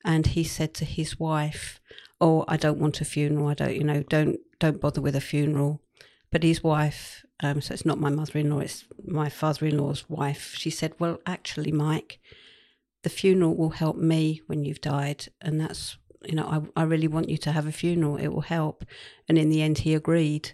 and 0.04 0.28
he 0.28 0.44
said 0.44 0.74
to 0.76 0.86
his 0.86 1.20
wife, 1.20 1.80
"Oh, 2.20 2.44
I 2.48 2.58
don't 2.58 2.80
want 2.80 3.02
a 3.02 3.06
funeral. 3.06 3.48
I 3.48 3.54
don't, 3.54 3.76
you 3.76 3.84
know, 3.84 4.04
don't 4.04 4.40
don't 4.60 4.82
bother 4.82 5.02
with 5.02 5.16
a 5.16 5.22
funeral." 5.22 5.82
But 6.30 6.44
his 6.44 6.62
wife, 6.62 7.26
um, 7.42 7.62
so 7.62 7.74
it's 7.74 7.86
not 7.86 8.00
my 8.00 8.10
mother-in-law, 8.10 8.60
it's 8.60 8.84
my 9.06 9.30
father-in-law's 9.30 10.10
wife. 10.10 10.54
She 10.56 10.70
said, 10.70 10.94
"Well, 11.00 11.20
actually, 11.26 11.72
Mike, 11.72 12.20
the 13.08 13.16
funeral 13.22 13.56
will 13.56 13.70
help 13.70 13.98
me 13.98 14.42
when 14.48 14.64
you've 14.66 14.82
died, 14.82 15.28
and 15.42 15.60
that's." 15.62 15.98
You 16.26 16.36
know, 16.36 16.72
I, 16.76 16.82
I 16.82 16.84
really 16.84 17.08
want 17.08 17.30
you 17.30 17.38
to 17.38 17.52
have 17.52 17.68
a 17.68 17.72
funeral. 17.72 18.18
It 18.18 18.30
will 18.34 18.42
help. 18.42 18.84
And 19.30 19.38
in 19.38 19.50
the 19.50 19.62
end, 19.62 19.78
he 19.78 19.94
agreed. 19.94 20.52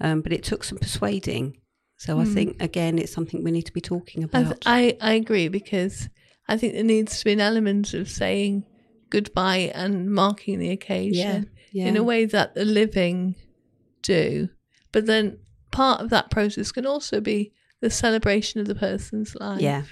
Um, 0.00 0.22
but 0.22 0.32
it 0.32 0.44
took 0.44 0.64
some 0.64 0.78
persuading. 0.78 1.58
So 1.96 2.18
I 2.18 2.24
think, 2.24 2.62
again, 2.62 2.98
it's 2.98 3.12
something 3.12 3.44
we 3.44 3.50
need 3.50 3.66
to 3.66 3.72
be 3.72 3.82
talking 3.82 4.24
about. 4.24 4.62
I, 4.64 4.96
I 5.02 5.12
agree 5.14 5.48
because 5.48 6.08
I 6.48 6.56
think 6.56 6.72
there 6.72 6.82
needs 6.84 7.18
to 7.18 7.24
be 7.26 7.32
an 7.32 7.40
element 7.40 7.92
of 7.92 8.08
saying 8.08 8.64
goodbye 9.10 9.70
and 9.74 10.10
marking 10.10 10.58
the 10.58 10.70
occasion 10.70 11.50
yeah. 11.72 11.86
in 11.86 11.98
a 11.98 12.02
way 12.02 12.24
that 12.24 12.54
the 12.54 12.64
living 12.64 13.34
do. 14.02 14.48
But 14.92 15.04
then 15.04 15.40
part 15.70 16.00
of 16.00 16.08
that 16.10 16.30
process 16.30 16.72
can 16.72 16.86
also 16.86 17.20
be 17.20 17.52
the 17.80 17.90
celebration 17.90 18.60
of 18.60 18.66
the 18.66 18.74
person's 18.74 19.34
life 19.34 19.60
Yeah. 19.60 19.82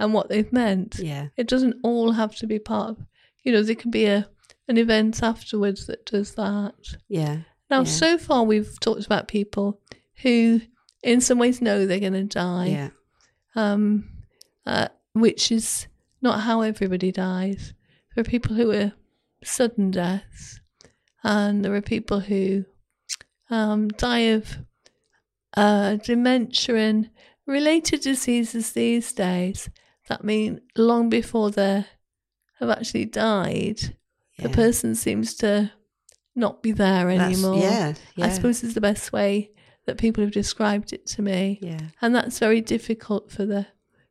And 0.00 0.12
what 0.14 0.28
they've 0.28 0.52
meant. 0.52 0.98
Yeah. 0.98 1.28
It 1.36 1.48
doesn't 1.48 1.76
all 1.82 2.12
have 2.12 2.34
to 2.36 2.46
be 2.46 2.58
part 2.58 2.90
of, 2.90 2.98
you 3.42 3.52
know, 3.52 3.62
there 3.62 3.74
can 3.74 3.90
be 3.90 4.06
a 4.06 4.28
an 4.68 4.78
event 4.78 5.22
afterwards 5.22 5.86
that 5.86 6.06
does 6.06 6.34
that. 6.34 6.74
Yeah. 7.08 7.38
Now, 7.70 7.80
Yeah. 7.80 7.84
so 7.84 8.18
far 8.18 8.44
we've 8.44 8.78
talked 8.80 9.04
about 9.04 9.26
people 9.28 9.80
who, 10.22 10.60
in 11.02 11.20
some 11.20 11.38
ways, 11.38 11.60
know 11.60 11.84
they're 11.84 11.98
going 11.98 12.12
to 12.12 12.22
die 12.24 12.66
Yeah. 12.68 12.90
um, 13.56 14.08
uh, 14.64 14.88
which 15.14 15.50
is 15.50 15.88
not 16.20 16.40
how 16.42 16.60
everybody 16.60 17.10
dies. 17.10 17.74
There 18.14 18.22
are 18.22 18.24
people 18.30 18.54
who 18.54 18.70
are 18.70 18.92
sudden 19.44 19.90
deaths, 19.90 20.60
and 21.24 21.64
there 21.64 21.74
are 21.74 21.82
people 21.82 22.20
who 22.20 22.64
um, 23.50 23.88
die 23.88 24.30
of 24.30 24.58
uh, 25.56 25.96
dementia 25.96 26.76
and 26.76 27.10
related 27.46 28.00
diseases 28.00 28.72
these 28.72 29.12
days 29.12 29.68
that 30.12 30.24
mean 30.24 30.60
long 30.76 31.08
before 31.08 31.50
they 31.50 31.86
have 32.60 32.68
actually 32.68 33.06
died, 33.06 33.96
the 34.38 34.50
person 34.50 34.94
seems 34.94 35.34
to 35.36 35.72
not 36.34 36.62
be 36.62 36.72
there 36.72 37.08
anymore. 37.08 37.56
Yeah. 37.56 37.94
Yeah. 38.14 38.26
I 38.26 38.28
suppose 38.28 38.62
is 38.62 38.74
the 38.74 38.80
best 38.80 39.10
way 39.10 39.50
that 39.86 39.96
people 39.96 40.22
have 40.22 40.32
described 40.32 40.92
it 40.92 41.06
to 41.06 41.22
me. 41.22 41.58
Yeah. 41.62 41.80
And 42.02 42.14
that's 42.14 42.38
very 42.38 42.60
difficult 42.60 43.30
for 43.30 43.46
the 43.46 43.66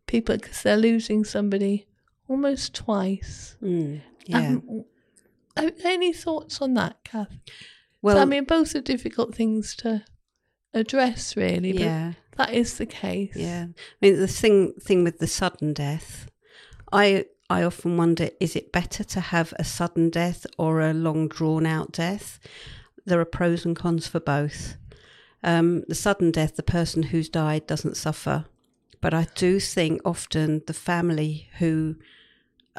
people 0.07 0.35
because 0.37 0.63
they're 0.63 0.75
losing 0.75 1.23
somebody 1.23 1.87
almost 2.27 2.73
twice. 2.73 3.57
Mm, 3.61 4.01
yeah. 4.25 4.57
Um, 4.57 4.85
any 5.83 6.13
thoughts 6.13 6.61
on 6.61 6.73
that, 6.75 6.97
Kath? 7.03 7.37
well, 8.01 8.17
I 8.17 8.25
mean, 8.25 8.45
both 8.45 8.73
are 8.73 8.81
difficult 8.81 9.35
things 9.35 9.75
to 9.77 10.03
address, 10.73 11.35
really, 11.35 11.73
but 11.73 11.81
yeah. 11.81 12.13
that 12.37 12.53
is 12.53 12.77
the 12.77 12.85
case. 12.85 13.35
Yeah. 13.35 13.67
I 13.69 13.95
mean, 14.01 14.19
the 14.19 14.27
thing 14.27 14.73
thing 14.81 15.03
with 15.03 15.19
the 15.19 15.27
sudden 15.27 15.73
death, 15.73 16.29
I 16.91 17.25
I 17.49 17.63
often 17.63 17.97
wonder: 17.97 18.29
is 18.39 18.55
it 18.55 18.71
better 18.71 19.03
to 19.03 19.19
have 19.19 19.53
a 19.59 19.63
sudden 19.63 20.09
death 20.09 20.45
or 20.57 20.81
a 20.81 20.93
long 20.93 21.27
drawn 21.27 21.65
out 21.65 21.91
death? 21.91 22.39
There 23.05 23.19
are 23.19 23.25
pros 23.25 23.65
and 23.65 23.75
cons 23.75 24.07
for 24.07 24.19
both. 24.19 24.77
Um, 25.43 25.83
the 25.87 25.95
sudden 25.95 26.31
death, 26.31 26.55
the 26.55 26.63
person 26.63 27.03
who's 27.03 27.27
died 27.27 27.65
doesn't 27.65 27.97
suffer, 27.97 28.45
but 29.01 29.13
I 29.13 29.27
do 29.35 29.59
think 29.59 29.99
often 30.05 30.61
the 30.67 30.73
family 30.73 31.49
who 31.57 31.95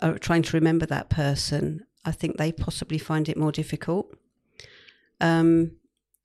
are 0.01 0.17
trying 0.19 0.43
to 0.43 0.57
remember 0.57 0.87
that 0.87 1.11
person, 1.11 1.85
I 2.05 2.13
think 2.13 2.37
they 2.37 2.53
possibly 2.53 2.99
find 2.99 3.29
it 3.29 3.37
more 3.37 3.53
difficult. 3.53 4.15
Um, 5.21 5.73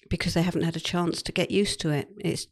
because 0.10 0.34
they 0.34 0.42
haven't 0.42 0.64
had 0.64 0.76
a 0.76 0.80
chance 0.80 1.22
to 1.24 1.32
get 1.32 1.52
used 1.52 1.80
to 1.82 1.90
it. 1.90 2.08
It's 2.20 2.48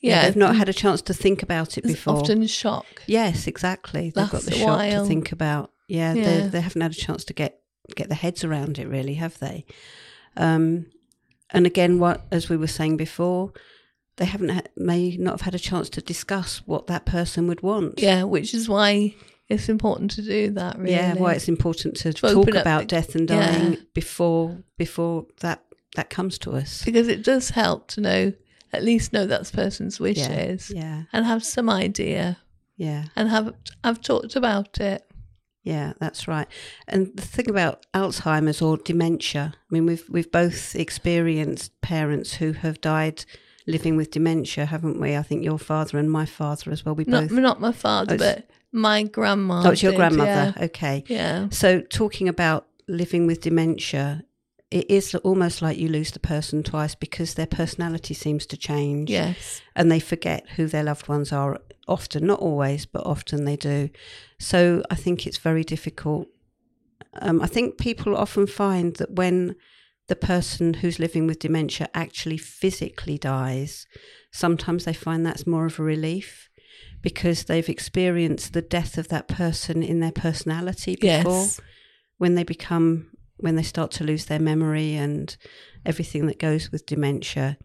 Yeah, 0.00 0.24
they've 0.24 0.36
not 0.36 0.56
had 0.56 0.68
a 0.68 0.72
chance 0.72 1.02
to 1.02 1.14
think 1.14 1.42
about 1.42 1.76
it 1.78 1.84
before. 1.84 2.16
often 2.16 2.46
shock. 2.46 2.86
Yes, 3.06 3.46
exactly. 3.46 4.10
They've 4.14 4.30
got 4.30 4.42
the 4.42 4.52
shock 4.54 4.78
while. 4.78 5.02
to 5.02 5.08
think 5.08 5.32
about. 5.32 5.70
Yeah, 5.88 6.14
Yeah. 6.14 6.24
They, 6.24 6.46
they 6.48 6.60
haven't 6.60 6.82
had 6.82 6.92
a 6.92 6.94
chance 6.94 7.24
to 7.24 7.32
get 7.34 7.56
get 7.96 8.08
their 8.08 8.16
heads 8.16 8.44
around 8.44 8.78
it, 8.78 8.86
really, 8.86 9.14
have 9.14 9.38
they? 9.40 9.64
Um, 10.36 10.86
and 11.50 11.66
again, 11.66 11.98
what 11.98 12.24
as 12.30 12.48
we 12.48 12.56
were 12.56 12.68
saying 12.68 12.96
before, 12.96 13.52
they 14.16 14.24
haven't 14.26 14.50
ha- 14.50 14.62
may 14.76 15.16
not 15.16 15.32
have 15.32 15.40
had 15.42 15.54
a 15.54 15.58
chance 15.58 15.88
to 15.90 16.00
discuss 16.00 16.58
what 16.66 16.86
that 16.86 17.04
person 17.04 17.48
would 17.48 17.62
want. 17.62 17.98
Yeah, 17.98 18.22
which 18.24 18.54
is 18.54 18.68
why 18.68 19.14
it's 19.48 19.68
important 19.68 20.12
to 20.12 20.22
do 20.22 20.50
that, 20.50 20.78
really. 20.78 20.92
Yeah, 20.92 21.14
why 21.14 21.32
it's 21.34 21.48
important 21.48 21.96
to, 21.98 22.12
To 22.12 22.32
talk 22.34 22.54
about 22.54 22.80
the- 22.82 22.86
death 22.86 23.14
and 23.16 23.28
yeah. 23.28 23.52
dying 23.58 23.78
before 23.94 24.58
before 24.78 25.26
that 25.40 25.64
that 25.96 26.10
comes 26.10 26.38
to 26.38 26.52
us. 26.52 26.84
because 26.84 27.08
it 27.08 27.24
does 27.24 27.50
help 27.50 27.88
to 27.88 28.00
know, 28.00 28.32
at 28.72 28.82
least 28.84 29.12
know 29.12 29.26
that 29.26 29.50
person's 29.52 29.98
wishes 30.00 30.70
Yeah, 30.70 31.02
and 31.12 31.26
have 31.26 31.44
some 31.44 31.68
idea 31.70 32.38
yeah. 32.76 33.06
and 33.16 33.28
have 33.28 33.52
I've 33.84 34.00
talked 34.00 34.36
about 34.36 34.78
it. 34.80 35.04
Yeah, 35.62 35.92
that's 36.00 36.26
right. 36.26 36.46
And 36.88 37.14
the 37.14 37.22
thing 37.22 37.50
about 37.50 37.84
Alzheimer's 37.92 38.62
or 38.62 38.78
dementia, 38.78 39.52
I 39.56 39.58
mean, 39.70 39.84
we've 39.84 40.04
we've 40.08 40.32
both 40.32 40.74
experienced 40.74 41.78
parents 41.82 42.34
who 42.34 42.52
have 42.52 42.80
died 42.80 43.24
living 43.66 43.96
with 43.96 44.10
dementia, 44.10 44.64
haven't 44.66 44.98
we? 44.98 45.14
I 45.16 45.22
think 45.22 45.44
your 45.44 45.58
father 45.58 45.98
and 45.98 46.10
my 46.10 46.24
father 46.24 46.70
as 46.70 46.84
well. 46.84 46.94
We 46.94 47.04
Not 47.04 47.28
both. 47.28 47.32
not 47.38 47.60
my 47.60 47.72
father, 47.72 48.14
Oh, 48.14 48.18
but 48.18 48.48
my 48.72 49.02
grandma. 49.02 49.62
oh, 49.66 49.70
it's 49.70 49.82
your 49.82 49.92
did, 49.92 49.98
grandmother. 49.98 50.54
Yeah. 50.56 50.64
Okay. 50.64 51.04
yeah. 51.08 51.48
So 51.50 51.80
talking 51.82 52.26
about 52.28 52.66
living 52.88 53.26
with 53.26 53.42
dementia, 53.42 54.22
it 54.70 54.88
is 54.90 55.14
almost 55.16 55.62
like 55.62 55.78
you 55.78 55.88
lose 55.88 56.12
the 56.12 56.20
person 56.20 56.62
twice 56.62 56.94
because 56.94 57.34
their 57.34 57.46
personality 57.46 58.14
seems 58.14 58.46
to 58.46 58.56
change. 58.56 59.10
Yes. 59.10 59.60
and 59.74 59.90
they 59.90 60.00
forget 60.00 60.48
who 60.56 60.66
their 60.66 60.84
loved 60.84 61.08
ones 61.08 61.32
are 61.32 61.58
often 61.88 62.26
not 62.26 62.38
always 62.38 62.86
but 62.86 63.04
often 63.04 63.44
they 63.44 63.56
do 63.56 63.88
so 64.38 64.80
i 64.90 64.94
think 64.94 65.26
it's 65.26 65.38
very 65.38 65.64
difficult 65.64 66.28
um, 67.20 67.40
i 67.42 67.46
think 67.46 67.78
people 67.78 68.16
often 68.16 68.46
find 68.46 68.94
that 68.96 69.10
when 69.16 69.56
the 70.06 70.14
person 70.14 70.74
who's 70.74 70.98
living 71.00 71.26
with 71.26 71.40
dementia 71.40 71.88
actually 71.94 72.36
physically 72.38 73.18
dies 73.18 73.86
sometimes 74.30 74.84
they 74.84 74.92
find 74.92 75.26
that's 75.26 75.46
more 75.48 75.66
of 75.66 75.80
a 75.80 75.82
relief 75.82 76.48
because 77.02 77.44
they've 77.44 77.68
experienced 77.68 78.52
the 78.52 78.62
death 78.62 78.96
of 78.98 79.08
that 79.08 79.26
person 79.26 79.82
in 79.82 79.98
their 80.00 80.12
personality 80.12 80.94
before 80.94 81.32
Yes. 81.44 81.60
when 82.18 82.34
they 82.36 82.44
become 82.44 83.09
when 83.40 83.56
they 83.56 83.62
start 83.62 83.90
to 83.92 84.04
lose 84.04 84.26
their 84.26 84.38
memory 84.40 84.94
and 84.94 85.36
everything 85.86 86.26
that 86.26 86.38
goes 86.38 86.70
with 86.70 86.86
dementia 86.86 87.56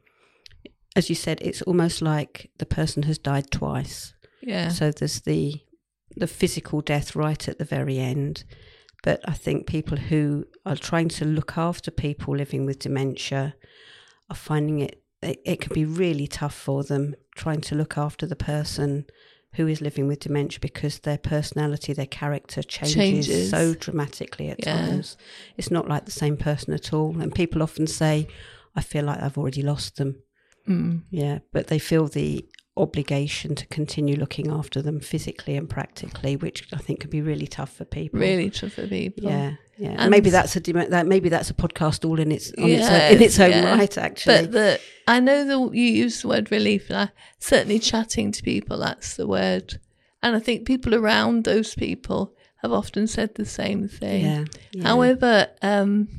as 0.95 1.09
you 1.09 1.15
said 1.15 1.37
it's 1.41 1.61
almost 1.63 2.01
like 2.01 2.49
the 2.57 2.65
person 2.65 3.03
has 3.03 3.17
died 3.17 3.49
twice 3.51 4.13
Yeah. 4.41 4.69
so 4.69 4.91
there's 4.91 5.21
the 5.21 5.61
the 6.17 6.27
physical 6.27 6.81
death 6.81 7.15
right 7.15 7.47
at 7.49 7.57
the 7.57 7.65
very 7.65 7.97
end 7.99 8.43
But 9.03 9.19
I 9.25 9.33
think 9.33 9.67
people 9.67 9.97
who 10.09 10.45
are 10.65 10.75
trying 10.89 11.09
to 11.09 11.25
look 11.25 11.57
after 11.57 11.91
people 11.91 12.35
living 12.35 12.65
with 12.65 12.79
dementia 12.79 13.53
are 14.29 14.35
finding 14.35 14.79
it, 14.79 15.03
it, 15.21 15.37
it 15.45 15.61
can 15.61 15.73
be 15.73 15.85
really 15.85 16.27
tough 16.27 16.55
for 16.55 16.83
them 16.83 17.13
trying 17.35 17.61
to 17.61 17.75
look 17.75 17.97
after 17.97 18.25
the 18.27 18.35
person 18.53 19.05
who 19.55 19.67
is 19.67 19.81
living 19.81 20.07
with 20.07 20.19
dementia 20.19 20.59
because 20.59 20.99
their 20.99 21.17
personality, 21.17 21.93
their 21.93 22.05
character 22.05 22.61
changes, 22.61 23.27
Changes. 23.27 23.49
so 23.49 23.73
dramatically 23.73 24.49
at 24.49 24.59
Yeah. 24.65 24.73
times. 24.75 25.17
It's 25.57 25.71
not 25.71 25.87
like 25.87 26.05
the 26.05 26.11
same 26.11 26.37
person 26.37 26.73
at 26.73 26.93
all. 26.93 27.19
And 27.21 27.33
people 27.33 27.63
often 27.63 27.87
say, 27.87 28.27
I 28.75 28.81
feel 28.81 29.05
like 29.05 29.21
I've 29.21 29.37
already 29.37 29.61
lost 29.61 29.95
them. 29.95 30.15
Mm. 30.67 31.03
Yeah, 31.09 31.39
but 31.53 31.67
they 31.67 31.79
feel 31.79 32.07
the 32.07 32.45
obligation 32.77 33.55
to 33.55 33.65
continue 33.67 34.15
looking 34.17 34.51
after 34.51 34.81
them 34.81 34.99
physically 34.99 35.55
and 35.55 35.69
practically, 35.69 36.35
which 36.35 36.67
I 36.73 36.77
think 36.77 37.01
can 37.01 37.09
be 37.09 37.21
really 37.21 37.47
tough 37.47 37.71
for 37.71 37.85
people. 37.85 38.19
Really 38.19 38.49
tough 38.49 38.73
for 38.73 38.87
people. 38.87 39.23
Yeah, 39.23 39.53
yeah. 39.77 39.95
And 39.97 40.11
maybe 40.11 40.29
that's 40.29 40.55
a 40.55 40.59
that 40.59 41.07
maybe 41.07 41.29
that's 41.29 41.49
a 41.49 41.53
podcast 41.53 42.07
all 42.07 42.19
in 42.19 42.31
its 42.31 42.51
on 42.57 42.69
its 42.69 42.87
own, 42.87 43.01
in 43.13 43.21
its 43.21 43.39
own 43.39 43.51
yeah. 43.51 43.75
right. 43.75 43.97
Actually, 43.97 44.41
But 44.41 44.51
the 44.51 44.81
I 45.07 45.19
know 45.19 45.45
that 45.45 45.75
you 45.75 45.83
use 45.83 46.21
the 46.21 46.27
word 46.27 46.51
relief, 46.51 46.89
and 46.89 46.97
I, 46.97 47.09
certainly 47.39 47.79
chatting 47.79 48.31
to 48.33 48.43
people, 48.43 48.79
that's 48.79 49.15
the 49.15 49.27
word. 49.27 49.79
And 50.21 50.35
I 50.35 50.39
think 50.39 50.65
people 50.65 50.95
around 50.95 51.43
those 51.43 51.75
people 51.75 52.33
have 52.57 52.71
often 52.71 53.07
said 53.07 53.35
the 53.35 53.45
same 53.45 53.87
thing. 53.87 54.25
yeah, 54.25 54.45
yeah. 54.71 54.83
However, 54.83 55.47
um, 55.61 56.09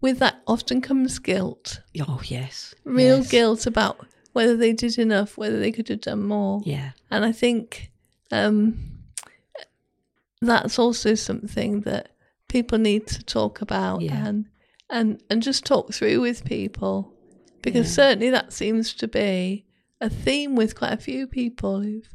with 0.00 0.18
that 0.18 0.42
often 0.46 0.80
comes 0.80 1.18
guilt, 1.18 1.80
oh 2.06 2.20
yes, 2.24 2.74
real 2.84 3.18
yes. 3.18 3.30
guilt 3.30 3.66
about 3.66 4.06
whether 4.36 4.56
they 4.56 4.72
did 4.72 4.98
enough, 4.98 5.38
whether 5.38 5.58
they 5.58 5.72
could 5.72 5.88
have 5.88 6.00
done 6.02 6.22
more. 6.22 6.60
Yeah, 6.64 6.90
And 7.10 7.24
I 7.24 7.32
think 7.32 7.90
um, 8.30 8.56
that's 10.40 10.78
also 10.78 11.14
something 11.14 11.80
that 11.82 12.10
people 12.48 12.78
need 12.78 13.06
to 13.08 13.22
talk 13.24 13.60
about 13.62 14.02
Yeah. 14.02 14.26
and 14.26 14.46
and 14.90 15.20
and 15.30 15.42
just 15.42 15.64
talk 15.64 15.92
through 15.92 16.20
with 16.20 16.44
people 16.44 17.12
because 17.62 17.86
Yeah. 17.88 18.04
certainly 18.04 18.30
that 18.30 18.52
seems 18.52 18.94
to 18.94 19.08
be 19.08 19.64
a 20.00 20.08
theme 20.08 20.54
with 20.54 20.74
quite 20.74 20.92
a 20.92 20.96
few 21.10 21.26
people 21.26 21.80
who've 21.80 22.08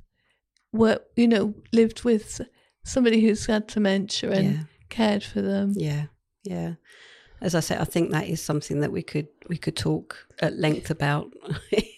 worked, 0.71 1.17
you 1.17 1.27
know, 1.27 1.53
lived 1.73 2.03
with 2.03 2.39
somebody 2.83 3.19
who's 3.21 3.45
had 3.47 3.67
dementia 3.67 4.31
and 4.31 4.53
Yeah. 4.53 4.63
cared 4.89 5.23
for 5.23 5.41
them. 5.41 5.73
yeah, 5.75 6.05
yeah. 6.43 6.73
As 7.41 7.55
I 7.55 7.59
said, 7.61 7.81
I 7.81 7.85
think 7.85 8.11
that 8.11 8.27
is 8.27 8.39
something 8.41 8.81
that 8.81 8.91
we 8.91 9.01
could 9.01 9.27
we 9.49 9.57
could 9.57 9.75
talk 9.75 10.27
at 10.39 10.57
length 10.59 10.91
about 10.91 11.33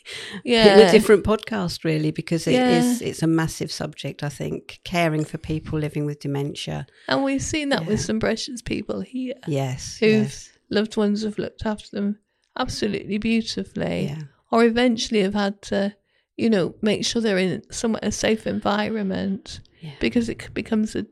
in 0.44 0.52
Yeah. 0.54 0.78
a 0.78 0.92
different 0.92 1.24
podcast, 1.24 1.84
really, 1.84 2.12
because 2.12 2.48
it 2.48 2.56
is 2.56 3.02
Yeah. 3.02 3.08
it's 3.10 3.24
a 3.24 3.28
massive 3.28 3.72
subject. 3.72 4.24
I 4.24 4.30
think 4.30 4.80
caring 4.84 5.24
for 5.26 5.38
people 5.38 5.80
living 5.80 6.06
with 6.06 6.20
dementia. 6.20 6.86
And 7.08 7.24
we've 7.24 7.42
seen 7.42 7.70
that 7.70 7.86
with 7.86 8.02
some 8.02 8.20
precious 8.20 8.62
people 8.62 9.02
here. 9.02 9.36
Yes, 9.48 9.98
Who've 10.00 10.24
yes, 10.24 10.52
loved 10.70 10.98
ones 10.98 11.24
have 11.24 11.38
looked 11.38 11.66
after 11.66 11.89
them 11.92 12.20
absolutely 12.58 13.18
beautifully. 13.18 14.06
yeah, 14.06 14.24
or 14.52 14.63
eventually 14.63 15.22
have 15.22 15.34
had 15.34 15.62
to, 15.63 15.96
you 16.38 16.50
know, 16.50 16.76
make 16.82 17.06
sure 17.06 17.22
they're 17.22 17.38
in 17.38 17.62
somewhat 17.72 18.04
a 18.04 18.12
safe 18.12 18.46
environment 18.46 19.60
yeah. 19.82 19.92
because 20.00 20.30
it 20.30 20.54
becomes 20.54 20.96
a 20.96 21.06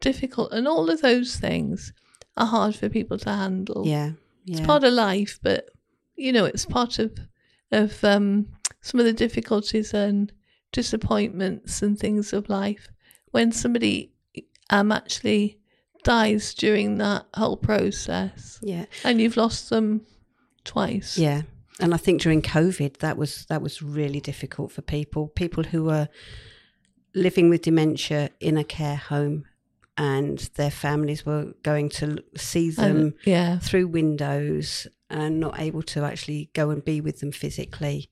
difficult, 0.00 0.52
and 0.52 0.66
all 0.68 0.88
of 0.90 1.00
those 1.02 1.36
things 1.36 1.92
are 2.36 2.46
hard 2.46 2.74
for 2.76 2.88
people 2.88 3.18
to 3.18 3.30
handle. 3.30 3.84
Yeah, 3.86 4.12
yeah. 4.44 4.56
It's 4.58 4.66
part 4.66 4.84
of 4.84 4.92
life, 4.92 5.38
but 5.42 5.66
you 6.16 6.32
know, 6.32 6.44
it's 6.46 6.66
part 6.66 6.98
of 6.98 7.16
of 7.72 8.02
um, 8.04 8.46
some 8.80 9.00
of 9.00 9.06
the 9.06 9.12
difficulties 9.12 9.92
and 9.94 10.32
disappointments 10.72 11.82
and 11.82 11.98
things 11.98 12.32
of 12.32 12.48
life 12.48 12.88
when 13.30 13.52
somebody 13.52 14.12
um 14.70 14.92
actually 14.92 15.58
dies 16.04 16.54
during 16.54 16.98
that 16.98 17.26
whole 17.34 17.56
process, 17.56 18.58
yeah, 18.62 18.84
and 19.04 19.20
you've 19.20 19.36
lost 19.36 19.70
them 19.70 20.02
twice. 20.64 21.18
yeah. 21.18 21.42
And 21.80 21.94
I 21.94 21.96
think 21.96 22.20
during 22.22 22.42
COVID, 22.42 22.98
that 22.98 23.16
was 23.16 23.44
that 23.46 23.62
was 23.62 23.82
really 23.82 24.20
difficult 24.20 24.72
for 24.72 24.82
people. 24.82 25.28
People 25.28 25.62
who 25.64 25.84
were 25.84 26.08
living 27.14 27.48
with 27.48 27.62
dementia 27.62 28.30
in 28.40 28.56
a 28.56 28.64
care 28.64 28.96
home, 28.96 29.44
and 29.96 30.38
their 30.56 30.70
families 30.70 31.24
were 31.24 31.54
going 31.62 31.88
to 31.90 32.18
see 32.36 32.70
them 32.70 32.96
And- 32.96 33.14
yeah. 33.24 33.58
through 33.60 33.88
windows 33.88 34.86
and 35.10 35.40
not 35.40 35.58
able 35.60 35.82
to 35.82 36.04
actually 36.04 36.50
go 36.54 36.70
and 36.70 36.84
be 36.84 37.00
with 37.00 37.20
them 37.20 37.32
physically. 37.32 38.10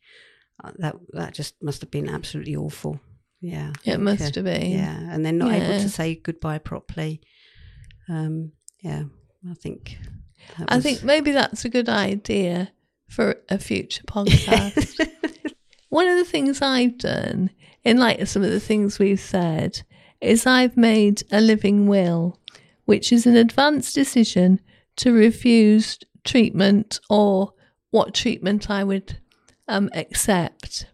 Uh, 0.62 0.72
That 0.78 0.96
that 1.12 1.34
just 1.34 1.54
must 1.62 1.80
have 1.82 1.90
been 1.90 2.08
absolutely 2.08 2.56
awful. 2.56 3.00
Yeah, 3.40 3.70
It 3.70 3.80
think, 3.92 4.00
must 4.00 4.22
uh, 4.22 4.30
have 4.36 4.44
been. 4.44 4.70
Yeah, 4.72 4.98
and 5.12 5.24
they're 5.24 5.32
not 5.32 5.52
able 5.52 5.80
to 5.80 5.88
say 5.88 6.14
goodbye 6.14 6.58
properly. 6.58 7.20
Um, 8.08 8.52
yeah, 8.80 9.04
I 9.50 9.54
think. 9.54 9.98
I 10.66 10.76
was- 10.76 10.84
think 10.84 11.02
maybe 11.02 11.32
that's 11.32 11.64
a 11.64 11.68
good 11.68 11.88
idea 11.88 12.72
for 13.08 13.36
a 13.48 13.58
future 13.58 14.02
podcast. 14.06 15.06
One 15.88 16.08
of 16.08 16.16
the 16.18 16.24
things 16.24 16.60
I've 16.62 16.98
done, 16.98 17.50
in 17.84 17.98
light 17.98 18.20
of 18.20 18.28
some 18.28 18.42
of 18.42 18.50
the 18.50 18.60
things 18.60 18.98
we've 18.98 19.20
said, 19.20 19.82
is 20.20 20.46
I've 20.46 20.76
made 20.76 21.22
a 21.30 21.40
living 21.40 21.86
will, 21.86 22.40
which 22.86 23.12
is 23.12 23.26
an 23.26 23.36
advanced 23.36 23.94
decision 23.94 24.60
to 24.96 25.12
refuse 25.12 25.98
treatment 26.26 27.00
or 27.08 27.52
what 27.90 28.14
treatment 28.14 28.68
I 28.70 28.84
would 28.84 29.18
um, 29.68 29.88
accept. 29.94 30.86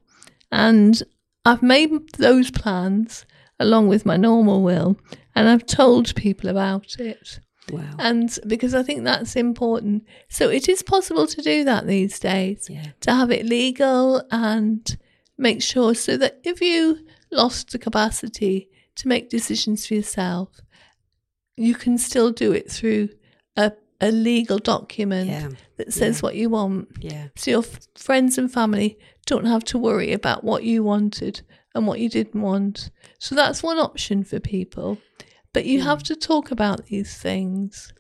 And 0.51 1.03
I've 1.45 1.63
made 1.63 1.91
those 2.19 2.51
plans 2.51 3.27
along 3.59 3.89
with 3.89 4.07
my 4.07 4.17
normal 4.17 4.63
will, 4.63 4.97
and 5.35 5.49
I've 5.49 5.67
told 5.67 6.15
people 6.15 6.49
about 6.51 6.97
it. 6.99 7.41
wow. 7.71 7.95
And 7.99 8.37
because 8.47 8.75
I 8.75 8.83
think 8.83 9.05
that's 9.05 9.37
important. 9.37 10.05
So 10.29 10.49
it 10.51 10.69
is 10.69 10.83
possible 10.83 11.27
to 11.29 11.43
do 11.43 11.65
that 11.65 11.87
these 11.87 12.19
days, 12.19 12.69
Yeah. 12.71 12.87
to 13.01 13.13
have 13.13 13.31
it 13.31 13.47
legal 13.47 14.23
and 14.31 14.97
make 15.39 15.63
sure 15.63 15.95
so 15.95 16.17
that 16.17 16.41
if 16.45 16.61
you 16.61 17.07
lost 17.31 17.71
the 17.71 17.79
capacity 17.79 18.69
to 18.97 19.09
make 19.09 19.31
decisions 19.31 19.87
for 19.87 19.95
yourself, 19.95 20.49
you 21.57 21.75
can 21.75 21.99
still 21.99 22.31
do 22.33 22.53
it 22.53 22.71
through 22.71 23.09
a, 23.57 23.73
a 24.03 24.11
legal 24.11 24.59
document 24.59 25.31
Yeah. 25.31 25.49
that 25.77 25.93
says 25.93 26.19
Yeah. 26.19 26.21
what 26.23 26.35
you 26.35 26.51
want. 26.51 26.89
Yeah. 27.01 27.29
So 27.37 27.51
your 27.53 27.61
f- 27.63 27.87
friends 27.95 28.37
and 28.37 28.53
family 28.53 28.99
don't 29.27 29.47
have 29.47 29.65
to 29.67 29.79
worry 29.79 30.13
about 30.13 30.43
what 30.43 30.65
you 30.65 30.83
wanted 30.83 31.43
and 31.75 31.87
what 31.87 32.01
you 32.01 32.09
didn't 32.09 32.43
want. 32.43 32.91
So 33.19 33.35
that's 33.35 33.63
one 33.63 33.79
option 33.79 34.25
for 34.25 34.41
people. 34.41 34.99
But 35.53 35.67
you 35.67 35.81
hmm. 35.81 35.87
have 35.87 36.03
to 36.05 36.17
talk 36.17 36.51
about 36.51 36.87
these 36.87 37.17
things. 37.17 37.95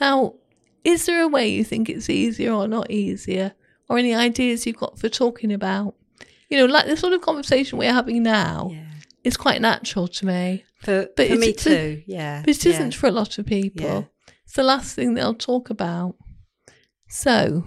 Now, 0.00 0.34
is 0.82 1.06
there 1.06 1.22
a 1.22 1.28
way 1.28 1.48
you 1.48 1.62
think 1.64 1.88
it's 1.88 2.10
easier 2.10 2.52
or 2.52 2.66
not 2.66 2.90
easier? 2.90 3.54
Or 3.88 3.98
any 3.98 4.14
ideas 4.14 4.66
you've 4.66 4.78
got 4.78 4.98
for 4.98 5.08
talking 5.08 5.52
about? 5.52 5.94
You 6.50 6.58
know, 6.58 6.66
like 6.66 6.86
the 6.86 6.96
sort 6.96 7.12
of 7.12 7.20
conversation 7.20 7.78
we're 7.78 7.92
having 7.92 8.22
now 8.22 8.70
Yeah. 8.72 8.86
is 9.22 9.36
quite 9.36 9.60
natural 9.60 10.08
to 10.08 10.26
me. 10.26 10.64
For, 10.80 11.08
But 11.16 11.28
for 11.28 11.36
me 11.36 11.52
too. 11.52 12.02
Yeah. 12.06 12.42
But 12.44 12.56
it 12.56 12.64
yeah. 12.64 12.72
isn't 12.72 12.94
for 12.94 13.06
a 13.06 13.12
lot 13.12 13.38
of 13.38 13.46
people. 13.46 14.08
It's 14.54 14.60
the 14.60 14.62
last 14.62 14.94
thing 14.94 15.14
they'll 15.14 15.34
talk 15.34 15.68
about. 15.68 16.14
So, 17.08 17.64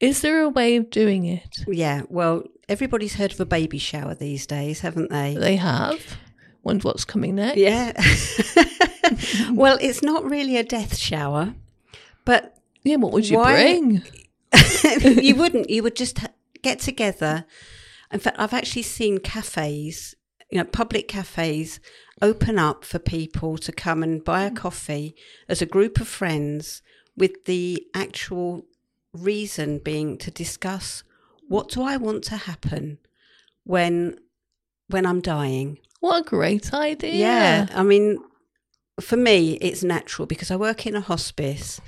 is 0.00 0.22
there 0.22 0.40
a 0.40 0.48
way 0.48 0.76
of 0.76 0.88
doing 0.88 1.26
it? 1.26 1.54
Yeah. 1.68 2.04
Well, 2.08 2.44
everybody's 2.66 3.16
heard 3.16 3.32
of 3.34 3.40
a 3.40 3.44
baby 3.44 3.76
shower 3.76 4.14
these 4.14 4.46
days, 4.46 4.80
haven't 4.80 5.10
they? 5.10 5.36
They 5.38 5.56
have. 5.56 6.00
Wonder 6.62 6.88
what's 6.88 7.04
coming 7.04 7.34
next. 7.34 7.58
Yeah. 7.58 7.92
well, 9.52 9.76
it's 9.82 10.00
not 10.00 10.24
really 10.24 10.56
a 10.56 10.62
death 10.64 10.96
shower, 10.96 11.54
but 12.24 12.56
Yeah, 12.84 12.96
what 12.96 13.12
would 13.12 13.28
you 13.28 13.36
Why- 13.36 13.52
bring? 13.52 14.02
you 15.22 15.34
wouldn't. 15.36 15.68
You 15.68 15.82
would 15.82 15.94
just 15.94 16.20
get 16.62 16.78
together. 16.80 17.44
In 18.10 18.18
fact, 18.18 18.36
I've 18.38 18.54
actually 18.54 18.84
seen 18.84 19.18
cafes, 19.18 20.14
you 20.50 20.56
know, 20.56 20.64
public 20.64 21.06
cafes 21.06 21.80
open 22.22 22.58
up 22.58 22.84
for 22.84 22.98
people 22.98 23.58
to 23.58 23.72
come 23.72 24.02
and 24.02 24.24
buy 24.24 24.44
a 24.44 24.50
coffee 24.50 25.14
as 25.48 25.60
a 25.60 25.66
group 25.66 26.00
of 26.00 26.08
friends 26.08 26.82
with 27.16 27.44
the 27.44 27.84
actual 27.94 28.66
reason 29.12 29.78
being 29.78 30.18
to 30.18 30.30
discuss 30.30 31.04
what 31.48 31.68
do 31.68 31.82
I 31.82 31.96
want 31.96 32.24
to 32.24 32.36
happen 32.36 32.98
when 33.64 34.18
when 34.88 35.06
I'm 35.06 35.20
dying. 35.20 35.78
What 36.00 36.20
a 36.20 36.28
great 36.28 36.74
idea. 36.74 37.14
Yeah. 37.14 37.66
I 37.74 37.82
mean, 37.82 38.18
for 39.00 39.16
me, 39.16 39.54
it's 39.54 39.82
natural 39.82 40.26
because 40.26 40.50
I 40.50 40.56
work 40.56 40.86
in 40.86 40.94
a 40.94 41.00
hospice. 41.00 41.80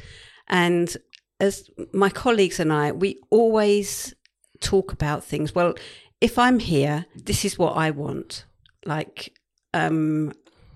And 0.49 0.97
as 1.41 1.69
my 1.93 2.09
colleagues 2.09 2.59
and 2.59 2.73
I, 2.73 2.93
we 2.93 3.21
always 3.31 4.15
talk 4.61 4.93
about 4.93 5.25
things. 5.25 5.55
Well, 5.55 5.75
if 6.21 6.39
I'm 6.39 6.59
here, 6.59 7.07
this 7.15 7.45
is 7.45 7.59
what 7.59 7.77
I 7.77 7.91
want. 7.91 8.47
Like, 8.87 9.35
um, 9.77 10.33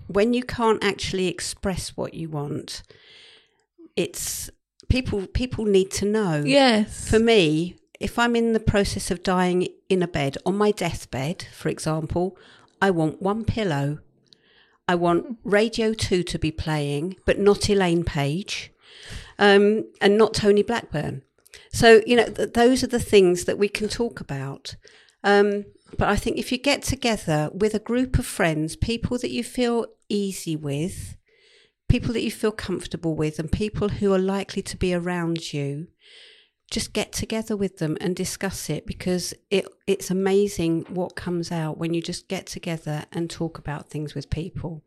when 0.07 0.33
you 0.33 0.43
can't 0.43 0.83
actually 0.83 1.27
express 1.27 1.95
what 1.97 2.13
you 2.13 2.29
want, 2.29 2.83
it's 3.95 4.49
people. 4.89 5.27
People 5.27 5.65
need 5.65 5.91
to 5.91 6.05
know. 6.05 6.43
Yes. 6.45 7.09
For 7.09 7.19
me, 7.19 7.75
if 7.99 8.17
I'm 8.17 8.35
in 8.35 8.53
the 8.53 8.59
process 8.59 9.11
of 9.11 9.23
dying 9.23 9.67
in 9.89 10.01
a 10.01 10.07
bed, 10.07 10.37
on 10.45 10.57
my 10.57 10.71
deathbed, 10.71 11.45
for 11.53 11.69
example, 11.69 12.37
I 12.81 12.89
want 12.91 13.21
one 13.21 13.45
pillow. 13.45 13.99
I 14.87 14.95
want 14.95 15.37
Radio 15.43 15.93
2 15.93 16.23
to 16.23 16.39
be 16.39 16.51
playing, 16.51 17.15
but 17.25 17.39
not 17.39 17.69
Elaine 17.69 18.03
Paige 18.03 18.73
um, 19.39 19.85
and 20.01 20.17
not 20.17 20.33
Tony 20.33 20.63
Blackburn. 20.63 21.21
So, 21.71 22.01
you 22.05 22.17
know, 22.17 22.25
th- 22.25 22.53
those 22.53 22.83
are 22.83 22.87
the 22.87 22.99
things 22.99 23.45
that 23.45 23.57
we 23.57 23.69
can 23.69 23.87
talk 23.87 24.19
about. 24.19 24.75
Um, 25.23 25.65
but 25.97 26.09
I 26.09 26.15
think 26.15 26.37
if 26.37 26.51
you 26.51 26.57
get 26.57 26.83
together 26.83 27.49
with 27.53 27.73
a 27.73 27.79
group 27.79 28.17
of 28.17 28.25
friends, 28.25 28.75
people 28.75 29.17
that 29.19 29.31
you 29.31 29.43
feel 29.43 29.87
easy 30.09 30.55
with, 30.55 31.17
people 31.89 32.13
that 32.13 32.23
you 32.23 32.31
feel 32.31 32.51
comfortable 32.51 33.15
with, 33.15 33.39
and 33.39 33.51
people 33.51 33.89
who 33.89 34.13
are 34.13 34.19
likely 34.19 34.61
to 34.61 34.77
be 34.77 34.93
around 34.93 35.53
you, 35.53 35.87
just 36.69 36.93
get 36.93 37.11
together 37.11 37.55
with 37.55 37.77
them 37.77 37.97
and 37.99 38.15
discuss 38.15 38.69
it 38.69 38.87
because 38.87 39.33
it 39.49 39.67
it's 39.85 40.09
amazing 40.09 40.85
what 40.87 41.17
comes 41.17 41.51
out 41.51 41.77
when 41.77 41.93
you 41.93 42.01
just 42.01 42.29
get 42.29 42.45
together 42.45 43.03
and 43.11 43.29
talk 43.29 43.57
about 43.59 43.89
things 43.89 44.15
with 44.15 44.29
people. 44.29 44.81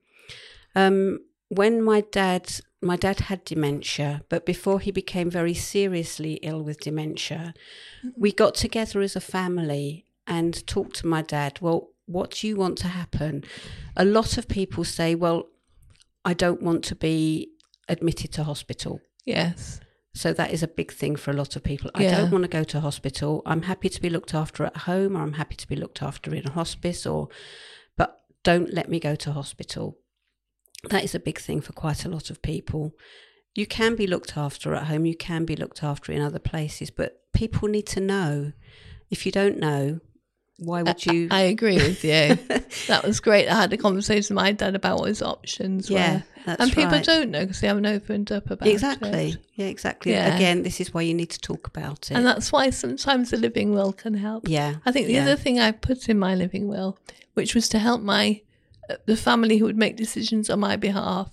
Um, 0.74 1.20
when 1.48 1.82
my 1.82 2.00
dad 2.00 2.50
my 2.80 2.96
dad 2.96 3.20
had 3.20 3.44
dementia, 3.44 4.22
but 4.28 4.44
before 4.44 4.80
he 4.80 4.90
became 4.90 5.30
very 5.30 5.54
seriously 5.54 6.34
ill 6.42 6.62
with 6.62 6.80
dementia, 6.80 7.54
we 8.16 8.32
got 8.32 8.54
together 8.54 9.00
as 9.00 9.14
a 9.14 9.20
family 9.20 10.06
and 10.26 10.66
talk 10.66 10.92
to 10.94 11.06
my 11.06 11.22
dad. 11.22 11.58
Well, 11.60 11.88
what 12.06 12.32
do 12.32 12.48
you 12.48 12.56
want 12.56 12.78
to 12.78 12.88
happen? 12.88 13.44
A 13.96 14.04
lot 14.04 14.36
of 14.38 14.48
people 14.48 14.84
say, 14.84 15.14
well, 15.14 15.48
I 16.24 16.34
don't 16.34 16.62
want 16.62 16.84
to 16.84 16.94
be 16.94 17.50
admitted 17.88 18.32
to 18.32 18.44
hospital. 18.44 19.00
Yes. 19.24 19.80
So 20.14 20.32
that 20.32 20.52
is 20.52 20.62
a 20.62 20.68
big 20.68 20.92
thing 20.92 21.16
for 21.16 21.32
a 21.32 21.34
lot 21.34 21.56
of 21.56 21.64
people. 21.64 21.90
I 21.94 22.04
don't 22.04 22.30
want 22.30 22.44
to 22.44 22.48
go 22.48 22.62
to 22.62 22.80
hospital. 22.80 23.42
I'm 23.44 23.62
happy 23.62 23.88
to 23.88 24.00
be 24.00 24.08
looked 24.08 24.32
after 24.32 24.64
at 24.64 24.76
home 24.78 25.16
or 25.16 25.22
I'm 25.22 25.32
happy 25.32 25.56
to 25.56 25.66
be 25.66 25.74
looked 25.74 26.02
after 26.02 26.32
in 26.32 26.46
a 26.46 26.52
hospice 26.52 27.04
or 27.04 27.28
but 27.96 28.20
don't 28.44 28.72
let 28.72 28.88
me 28.88 29.00
go 29.00 29.16
to 29.16 29.32
hospital. 29.32 29.98
That 30.88 31.02
is 31.02 31.16
a 31.16 31.20
big 31.20 31.40
thing 31.40 31.60
for 31.60 31.72
quite 31.72 32.04
a 32.04 32.08
lot 32.08 32.30
of 32.30 32.42
people. 32.42 32.92
You 33.54 33.66
can 33.66 33.96
be 33.96 34.06
looked 34.06 34.36
after 34.36 34.74
at 34.74 34.84
home, 34.84 35.04
you 35.04 35.16
can 35.16 35.44
be 35.44 35.56
looked 35.56 35.82
after 35.82 36.12
in 36.12 36.20
other 36.20 36.38
places, 36.38 36.90
but 36.90 37.20
people 37.32 37.68
need 37.68 37.86
to 37.88 38.00
know. 38.00 38.52
If 39.10 39.26
you 39.26 39.32
don't 39.32 39.58
know, 39.58 40.00
why 40.58 40.82
would 40.82 41.04
you 41.04 41.28
I 41.30 41.42
agree 41.42 41.76
with 41.76 42.04
you. 42.04 42.10
that 42.88 43.02
was 43.04 43.20
great. 43.20 43.48
I 43.48 43.54
had 43.62 43.72
a 43.72 43.76
conversation 43.76 44.36
with 44.36 44.42
my 44.42 44.52
dad 44.52 44.74
about 44.74 45.00
what 45.00 45.08
his 45.08 45.20
options 45.22 45.90
Yeah, 45.90 46.22
were. 46.46 46.56
and 46.58 46.70
people 46.72 46.92
right. 46.92 47.04
don't 47.04 47.30
know 47.30 47.40
because 47.40 47.60
they 47.60 47.66
haven't 47.66 47.86
opened 47.86 48.30
up 48.30 48.50
about 48.50 48.68
Exactly. 48.68 49.08
it. 49.08 49.14
Exactly. 49.14 49.42
Yeah, 49.54 49.66
exactly. 49.66 50.12
Yeah. 50.12 50.36
Again, 50.36 50.62
this 50.62 50.80
is 50.80 50.94
why 50.94 51.02
you 51.02 51.14
need 51.14 51.30
to 51.30 51.40
talk 51.40 51.66
about 51.66 52.10
it. 52.10 52.14
And 52.14 52.24
that's 52.26 52.52
why 52.52 52.70
sometimes 52.70 53.30
the 53.30 53.36
living 53.36 53.72
will 53.74 53.92
can 53.92 54.14
help. 54.14 54.48
yeah. 54.48 54.76
I 54.86 54.92
think 54.92 55.06
the 55.08 55.14
yeah. 55.14 55.22
other 55.22 55.36
thing 55.36 55.58
I 55.58 55.72
put 55.72 56.08
in 56.08 56.18
my 56.18 56.34
living 56.34 56.68
will, 56.68 56.98
which 57.34 57.54
was 57.54 57.68
to 57.70 57.78
help 57.78 58.00
my 58.00 58.40
uh, 58.88 58.96
the 59.06 59.16
family 59.16 59.58
who 59.58 59.64
would 59.64 59.78
make 59.78 59.96
decisions 59.96 60.50
on 60.50 60.60
my 60.60 60.76
behalf 60.76 61.30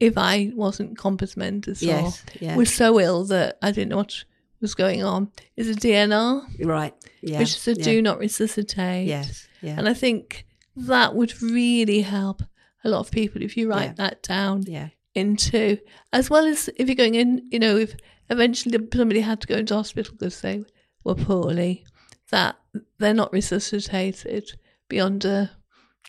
if 0.00 0.18
I 0.18 0.50
wasn't 0.54 0.98
compos 0.98 1.36
mentis 1.36 1.80
Yes, 1.82 2.22
or 2.22 2.44
yeah. 2.44 2.56
was 2.56 2.72
so 2.74 2.98
ill 2.98 3.24
that 3.26 3.58
I 3.62 3.70
didn't 3.70 3.90
know 3.90 3.98
what 3.98 4.24
was 4.64 4.74
going 4.74 5.04
on, 5.04 5.30
is 5.56 5.68
a 5.68 5.74
DNR, 5.74 6.42
Right. 6.64 6.94
Yeah. 7.22 7.38
which 7.38 7.50
is 7.56 7.68
a 7.68 7.74
yeah. 7.74 7.84
do 7.84 8.02
not 8.02 8.18
resuscitate. 8.18 9.06
Yes. 9.06 9.46
Yeah. 9.60 9.74
And 9.78 9.86
I 9.88 9.94
think 9.94 10.46
that 10.74 11.14
would 11.14 11.40
really 11.42 12.00
help 12.00 12.42
a 12.82 12.88
lot 12.88 13.00
of 13.00 13.10
people 13.10 13.42
if 13.42 13.56
you 13.58 13.68
write 13.68 13.90
Yeah. 13.90 14.02
that 14.08 14.22
down 14.22 14.62
yeah. 14.66 14.88
into, 15.14 15.78
as 16.12 16.30
well 16.30 16.46
as 16.46 16.70
if 16.76 16.88
you're 16.88 16.96
going 17.04 17.14
in, 17.14 17.46
you 17.50 17.58
know, 17.58 17.76
if 17.76 17.94
eventually 18.30 18.78
somebody 18.94 19.20
had 19.20 19.40
to 19.42 19.46
go 19.46 19.56
into 19.56 19.74
hospital 19.74 20.14
because 20.18 20.40
they 20.40 20.64
were 21.04 21.14
poorly, 21.14 21.84
that 22.30 22.56
they're 22.98 23.14
not 23.22 23.32
resuscitated 23.32 24.50
beyond 24.88 25.24
a, 25.26 25.50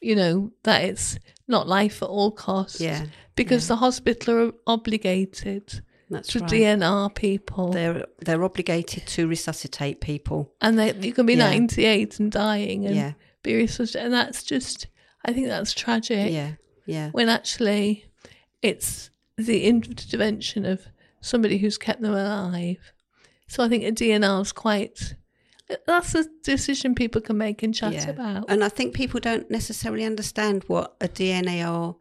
you 0.01 0.15
know, 0.15 0.51
that 0.63 0.83
it's 0.83 1.19
not 1.47 1.67
life 1.67 2.01
at 2.01 2.09
all 2.09 2.31
costs. 2.31 2.79
Yeah. 2.81 3.05
Because 3.35 3.67
the 3.67 3.75
hospital 3.75 4.47
are 4.47 4.53
obligated 4.65 5.81
That's 6.09 6.29
to 6.29 6.39
right. 6.39 6.49
DNR 6.49 7.13
people. 7.15 7.71
They're 7.71 8.05
they're 8.19 8.43
obligated 8.43 9.05
to 9.07 9.27
resuscitate 9.27 10.01
people. 10.01 10.53
and 10.61 10.77
they, 10.77 10.93
you 10.95 11.13
can 11.13 11.25
be 11.25 11.33
Yeah. 11.33 11.49
98 11.49 12.19
and 12.19 12.31
dying 12.31 12.85
and 12.85 12.95
Yeah. 12.95 13.13
be 13.43 13.55
resuscitated. 13.55 14.05
And 14.05 14.13
that's 14.13 14.43
just, 14.43 14.87
I 15.25 15.33
think 15.33 15.47
that's 15.47 15.73
tragic. 15.73 16.31
Yeah. 16.31 16.51
Yeah. 16.87 17.09
when 17.11 17.29
actually 17.29 18.05
it's 18.61 19.09
the 19.37 19.65
intervention 19.65 20.65
of 20.65 20.85
somebody 21.21 21.57
who's 21.57 21.77
kept 21.79 22.01
them 22.01 22.13
alive. 22.13 22.93
So 23.47 23.63
I 23.63 23.69
think 23.69 23.83
a 23.83 23.91
DNR 23.91 24.41
is 24.43 24.51
quite. 24.51 25.15
That's 25.87 26.13
a 26.13 26.25
decision 26.43 26.93
people 26.93 27.21
can 27.21 27.37
make 27.39 27.63
and 27.63 27.73
chat 27.73 27.93
yeah. 27.93 28.09
about. 28.09 28.45
And 28.49 28.63
I 28.63 28.69
think 28.69 28.93
people 28.93 29.19
don't 29.19 29.49
necessarily 29.49 30.03
understand 30.03 30.63
what 30.67 30.95
a 31.01 31.07
DNAR 31.07 31.95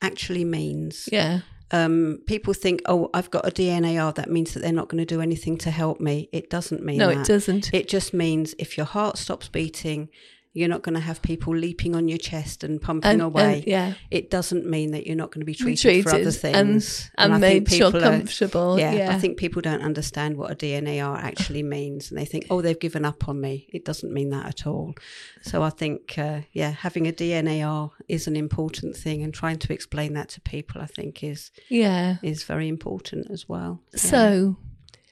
actually 0.00 0.44
means. 0.44 1.08
yeah, 1.10 1.40
Um, 1.72 2.20
people 2.26 2.52
think, 2.52 2.82
oh, 2.86 3.10
I've 3.14 3.30
got 3.30 3.46
a 3.46 3.50
DNAR. 3.50 4.14
That 4.14 4.30
means 4.30 4.54
that 4.54 4.60
they're 4.60 4.72
not 4.72 4.88
going 4.88 4.98
to 4.98 5.06
do 5.06 5.20
anything 5.20 5.56
to 5.58 5.70
help 5.70 6.00
me. 6.00 6.28
It 6.32 6.50
doesn't 6.50 6.84
mean 6.84 6.98
no, 6.98 7.08
that. 7.08 7.20
it 7.20 7.26
doesn't. 7.26 7.72
It 7.72 7.88
just 7.88 8.12
means 8.12 8.54
if 8.58 8.76
your 8.76 8.86
heart 8.86 9.18
stops 9.18 9.48
beating, 9.48 10.08
you're 10.52 10.68
not 10.68 10.82
going 10.82 10.94
to 10.94 11.00
have 11.00 11.22
people 11.22 11.54
leaping 11.56 11.94
on 11.94 12.08
your 12.08 12.18
chest 12.18 12.64
and 12.64 12.80
pumping 12.82 13.08
and, 13.08 13.22
away. 13.22 13.58
and- 13.58 13.66
yeah, 13.66 13.94
It 14.10 14.30
doesn't 14.30 14.66
mean 14.66 14.90
that 14.92 15.06
you're 15.06 15.16
not 15.16 15.30
going 15.30 15.42
to 15.42 15.44
be 15.46 15.52
Be 15.52 15.76
treated, 15.76 16.02
for 16.02 16.10
other 16.16 16.32
things. 16.32 17.08
and, 17.16 17.32
I 17.32 17.36
and 17.36 17.40
made 17.40 17.68
sure 17.70 17.90
people 17.92 18.04
are- 18.04 18.10
comfortable. 18.18 18.78
yeah, 18.78 18.92
Yeah, 18.92 19.14
I 19.14 19.18
think 19.20 19.36
people 19.38 19.62
don't 19.62 19.82
understand 19.82 20.36
what 20.36 20.50
a 20.50 20.56
DNAR 20.56 21.16
actually 21.22 21.62
means, 21.62 22.10
and 22.10 22.18
they 22.18 22.24
think, 22.24 22.46
"Oh, 22.50 22.60
they've 22.62 22.78
given 22.80 23.04
up 23.04 23.28
on 23.28 23.40
me." 23.40 23.68
It 23.72 23.84
doesn't 23.84 24.12
mean 24.12 24.30
that 24.30 24.46
at 24.46 24.66
all. 24.66 24.94
So 25.42 25.62
I 25.62 25.70
think, 25.70 26.18
uh, 26.18 26.40
yeah, 26.52 26.70
having 26.72 27.06
a 27.06 27.12
DNAR 27.12 27.90
is 28.08 28.26
an 28.26 28.34
important 28.36 28.96
thing, 28.96 29.22
and 29.22 29.32
trying 29.32 29.58
to 29.60 29.72
explain 29.72 30.14
that 30.14 30.28
to 30.30 30.40
people, 30.40 30.80
I 30.80 30.86
think, 30.86 31.22
is 31.22 31.52
yeah. 31.68 32.16
is 32.22 32.42
very 32.42 32.66
important 32.66 33.30
as 33.30 33.48
well. 33.48 33.80
Yeah. 33.92 34.00
So, 34.00 34.56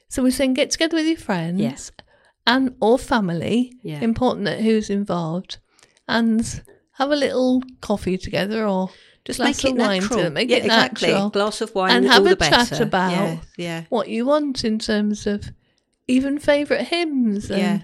so 0.09 0.21
we're 0.23 0.31
saying 0.31 0.53
get 0.55 0.71
together 0.71 0.97
with 0.97 1.05
your 1.07 1.17
friends 1.17 1.61
Yes. 1.61 1.91
And 2.49 2.75
or 2.81 2.97
family. 2.97 3.73
Yeah. 3.83 4.01
Important 4.01 4.45
that 4.45 4.59
who's 4.61 4.89
involved, 4.89 5.57
and 6.07 6.41
have 6.93 7.11
a 7.11 7.15
little 7.15 7.61
coffee 7.81 8.17
together 8.17 8.65
or 8.67 8.89
just 9.25 9.37
glass 9.39 9.63
make 9.63 9.71
it 9.71 9.71
of 9.73 9.77
wine 9.87 10.01
natural. 10.01 10.23
to 10.23 10.29
make 10.29 10.49
yeah, 10.49 10.57
it 10.57 10.65
exactly. 10.65 11.07
natural. 11.09 11.29
Glass 11.29 11.61
of 11.61 11.75
wine 11.75 11.91
And 11.95 12.05
have 12.07 12.25
a 12.25 12.35
chat 12.35 12.69
better. 12.69 12.83
about 12.83 13.11
yeah, 13.11 13.37
yeah. 13.57 13.83
what 13.89 14.07
you 14.09 14.25
want 14.25 14.63
in 14.63 14.79
terms 14.79 15.27
of 15.27 15.45
even 16.07 16.39
favourite 16.39 16.87
hymns. 16.87 17.49
And 17.51 17.59
Yeah. 17.59 17.79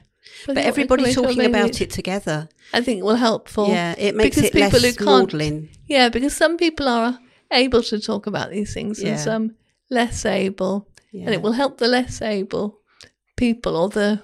But 0.48 0.58
everybody 0.58 1.04
to 1.04 1.08
make 1.08 1.14
sure 1.14 1.24
talking 1.24 1.46
about 1.46 1.80
it 1.82 1.92
together. 1.92 2.50
I 2.74 2.82
think 2.82 3.04
will 3.04 3.16
helpful. 3.16 3.68
Yeah, 3.70 3.94
it 3.98 4.16
makes 4.16 4.36
because 4.36 4.50
it 4.50 4.56
less 4.56 4.74
people 4.74 4.88
who 4.90 4.94
can't- 4.96 5.06
maudlin. 5.06 5.70
Yeah, 5.88 6.10
because 6.10 6.36
some 6.36 6.58
people 6.58 6.88
are 6.90 7.20
able 7.52 7.84
to 7.84 8.00
talk 8.00 8.26
about 8.28 8.50
these 8.50 8.74
things 8.74 9.02
Yeah. 9.02 9.10
and 9.12 9.20
some 9.20 9.56
less 9.90 10.26
able. 10.26 10.88
Yeah. 11.12 11.26
And 11.26 11.34
it 11.36 11.42
will 11.44 11.54
help 11.54 11.78
the 11.78 11.88
less 11.88 12.22
able 12.22 12.80
people 13.38 13.76
or 13.78 13.90
the 13.90 14.20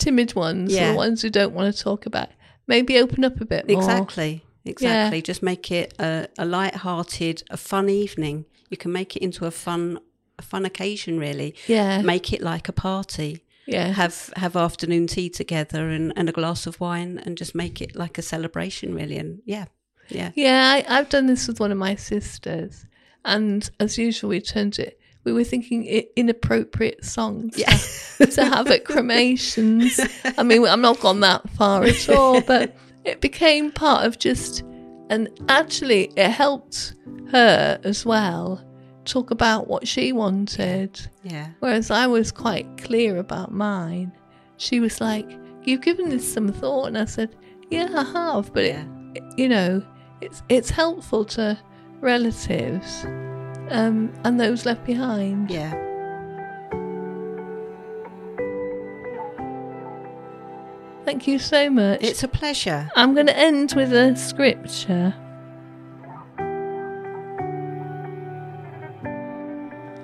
timid 0.00 0.34
ones 0.34 0.72
or 0.72 0.76
Yeah. 0.76 0.90
the 0.92 0.96
ones 0.96 1.22
who 1.22 1.30
don't 1.30 1.54
want 1.54 1.72
to 1.74 1.82
talk 1.82 2.06
about 2.06 2.28
it. 2.30 2.34
Maybe 2.66 2.98
open 2.98 3.24
up 3.24 3.40
a 3.40 3.44
bit 3.44 3.68
more. 3.68 3.78
Exactly. 3.80 4.44
Exactly. 4.64 5.22
Just 5.22 5.42
make 5.42 5.70
it 5.70 5.94
a, 5.98 6.28
a 6.38 6.44
light-hearted, 6.44 7.42
a 7.50 7.56
fun 7.56 7.88
evening. 7.88 8.44
You 8.68 8.76
can 8.76 8.92
make 8.92 9.16
it 9.16 9.22
into 9.22 9.46
a 9.46 9.50
fun, 9.50 9.98
a 10.38 10.42
fun 10.42 10.64
occasion. 10.64 11.18
Really, 11.18 11.54
Yeah. 11.66 12.02
make 12.02 12.32
it 12.32 12.40
like 12.42 12.68
a 12.68 12.72
party. 12.72 13.42
yeah. 13.66 13.88
Have 13.92 14.32
have 14.36 14.56
afternoon 14.56 15.06
tea 15.06 15.28
together 15.30 15.88
and, 15.90 16.12
and 16.16 16.28
a 16.28 16.32
glass 16.32 16.66
of 16.66 16.78
wine, 16.80 17.20
and 17.24 17.36
just 17.38 17.54
make 17.54 17.80
it 17.80 17.96
like 17.96 18.18
a 18.18 18.22
celebration. 18.22 18.94
Really, 18.94 19.16
and 19.16 19.40
yeah, 19.46 19.66
yeah, 20.08 20.30
Yeah, 20.34 20.62
I, 20.74 20.98
I've 20.98 21.08
done 21.08 21.26
this 21.26 21.48
with 21.48 21.58
one 21.60 21.72
of 21.72 21.78
my 21.78 21.94
sisters, 21.96 22.86
and 23.24 23.68
as 23.80 23.96
usual, 23.98 24.30
we 24.30 24.40
turned 24.40 24.78
it. 24.78 24.99
We 25.24 25.32
were 25.32 25.44
thinking 25.44 25.84
inappropriate 26.16 27.04
songs 27.04 27.56
Yeah. 27.58 27.76
to 28.26 28.44
have 28.44 28.68
at 28.68 28.84
cremations. 28.84 30.00
I 30.38 30.42
mean, 30.42 30.64
I'm 30.66 30.80
not 30.80 31.00
gone 31.00 31.20
that 31.20 31.48
far 31.50 31.84
at 31.84 32.08
all, 32.08 32.40
but 32.46 32.74
it 33.04 33.20
became 33.20 33.70
part 33.70 34.06
of 34.06 34.18
just, 34.18 34.62
and 35.10 35.28
actually, 35.48 36.12
it 36.16 36.30
helped 36.30 36.94
her 37.32 37.78
as 37.84 38.04
well 38.06 38.64
talk 39.04 39.30
about 39.30 39.66
what 39.68 39.86
she 39.88 40.12
wanted. 40.12 41.00
yeah, 41.22 41.48
Whereas 41.60 41.90
I 41.90 42.06
was 42.06 42.30
quite 42.32 42.66
clear 42.78 43.16
about 43.18 43.52
mine. 43.52 44.12
She 44.58 44.78
was 44.80 45.00
like, 45.00 45.28
"You've 45.64 45.80
given 45.80 46.10
this 46.10 46.30
some 46.30 46.48
thought," 46.52 46.86
and 46.88 46.98
I 46.98 47.06
said, 47.06 47.34
"Yeah, 47.70 47.88
I 47.94 48.04
have." 48.04 48.52
But 48.52 48.64
yeah, 48.66 48.84
it, 49.14 49.22
you 49.38 49.48
know, 49.48 49.82
it's 50.20 50.42
it's 50.50 50.68
helpful 50.70 51.24
to 51.26 51.58
relatives 52.00 53.04
um, 53.70 54.12
and 54.24 54.40
those 54.40 54.66
left 54.66 54.84
behind. 54.84 55.50
yeah. 55.50 55.72
Thank 61.04 61.26
you 61.26 61.38
so 61.38 61.70
much. 61.70 62.02
It's 62.02 62.22
a 62.22 62.28
pleasure. 62.28 62.90
I'm 62.94 63.14
going 63.14 63.26
to 63.26 63.36
end 63.36 63.72
with 63.74 63.92
a 63.92 64.14
scripture. 64.16 65.14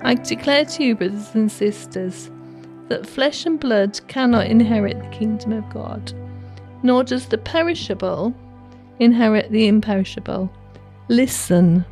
I 0.02 0.14
declare 0.14 0.64
to 0.64 0.84
you, 0.84 0.94
brothers 0.96 1.34
and 1.34 1.50
sisters, 1.50 2.30
that 2.88 3.06
flesh 3.06 3.46
and 3.46 3.58
blood 3.58 4.00
cannot 4.08 4.46
inherit 4.46 4.98
the 4.98 5.08
kingdom 5.08 5.52
of 5.52 5.68
God, 5.70 6.12
nor 6.82 7.04
does 7.04 7.26
the 7.26 7.38
perishable 7.38 8.34
inherit 8.98 9.50
the 9.50 9.66
imperishable, 9.66 10.50
Listen, 11.08 11.84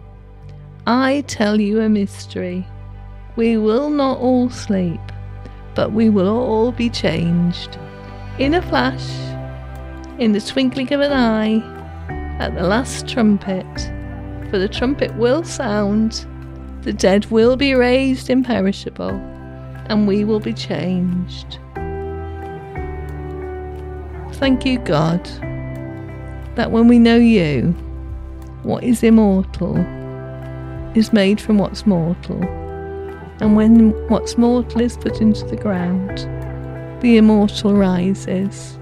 I 0.87 1.25
tell 1.27 1.59
you 1.59 1.81
a 1.81 1.89
mystery. 1.89 2.67
We 3.37 3.57
will 3.57 3.89
not 3.89 4.19
all 4.19 4.51
sleep, 4.51 5.01
but 5.75 5.93
we 5.93 6.11
will 6.11 6.37
all 6.37 6.73
be 6.73 6.91
changed. 6.91 7.79
In 8.39 8.53
a 8.53 8.61
flash, 8.61 9.09
in 10.19 10.33
the 10.33 10.43
twinkling 10.43 10.93
of 10.93 11.01
an 11.01 11.13
eye, 11.13 12.37
at 12.39 12.55
the 12.55 12.65
last 12.65 13.09
trumpet. 13.09 13.65
For 14.51 14.59
the 14.59 14.69
trumpet 14.69 15.15
will 15.15 15.43
sound, 15.43 16.27
the 16.83 16.93
dead 16.93 17.25
will 17.31 17.57
be 17.57 17.75
raised 17.75 18.29
imperishable, 18.29 19.09
and 19.87 20.07
we 20.07 20.23
will 20.23 20.41
be 20.41 20.53
changed. 20.53 21.59
Thank 24.35 24.67
you, 24.67 24.79
God, 24.81 25.25
that 26.57 26.71
when 26.71 26.89
we 26.89 26.99
know 26.99 27.17
you, 27.17 27.71
what 28.65 28.85
is 28.85 29.03
immortal 29.03 29.77
is 30.95 31.13
made 31.13 31.41
from 31.41 31.59
what's 31.59 31.87
mortal, 31.87 32.43
and 33.41 33.57
when 33.57 33.91
what's 34.09 34.39
mortal 34.39 34.81
is 34.81 34.97
put 34.97 35.21
into 35.21 35.45
the 35.47 35.57
ground, 35.57 36.19
the 37.03 37.17
immortal 37.17 37.75
rises 37.75 38.79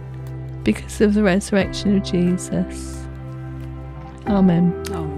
because 0.62 1.00
of 1.00 1.14
the 1.14 1.22
resurrection 1.22 1.96
of 1.96 2.04
Jesus. 2.04 3.06
Amen. 4.26 4.72
Amen. 4.90 5.11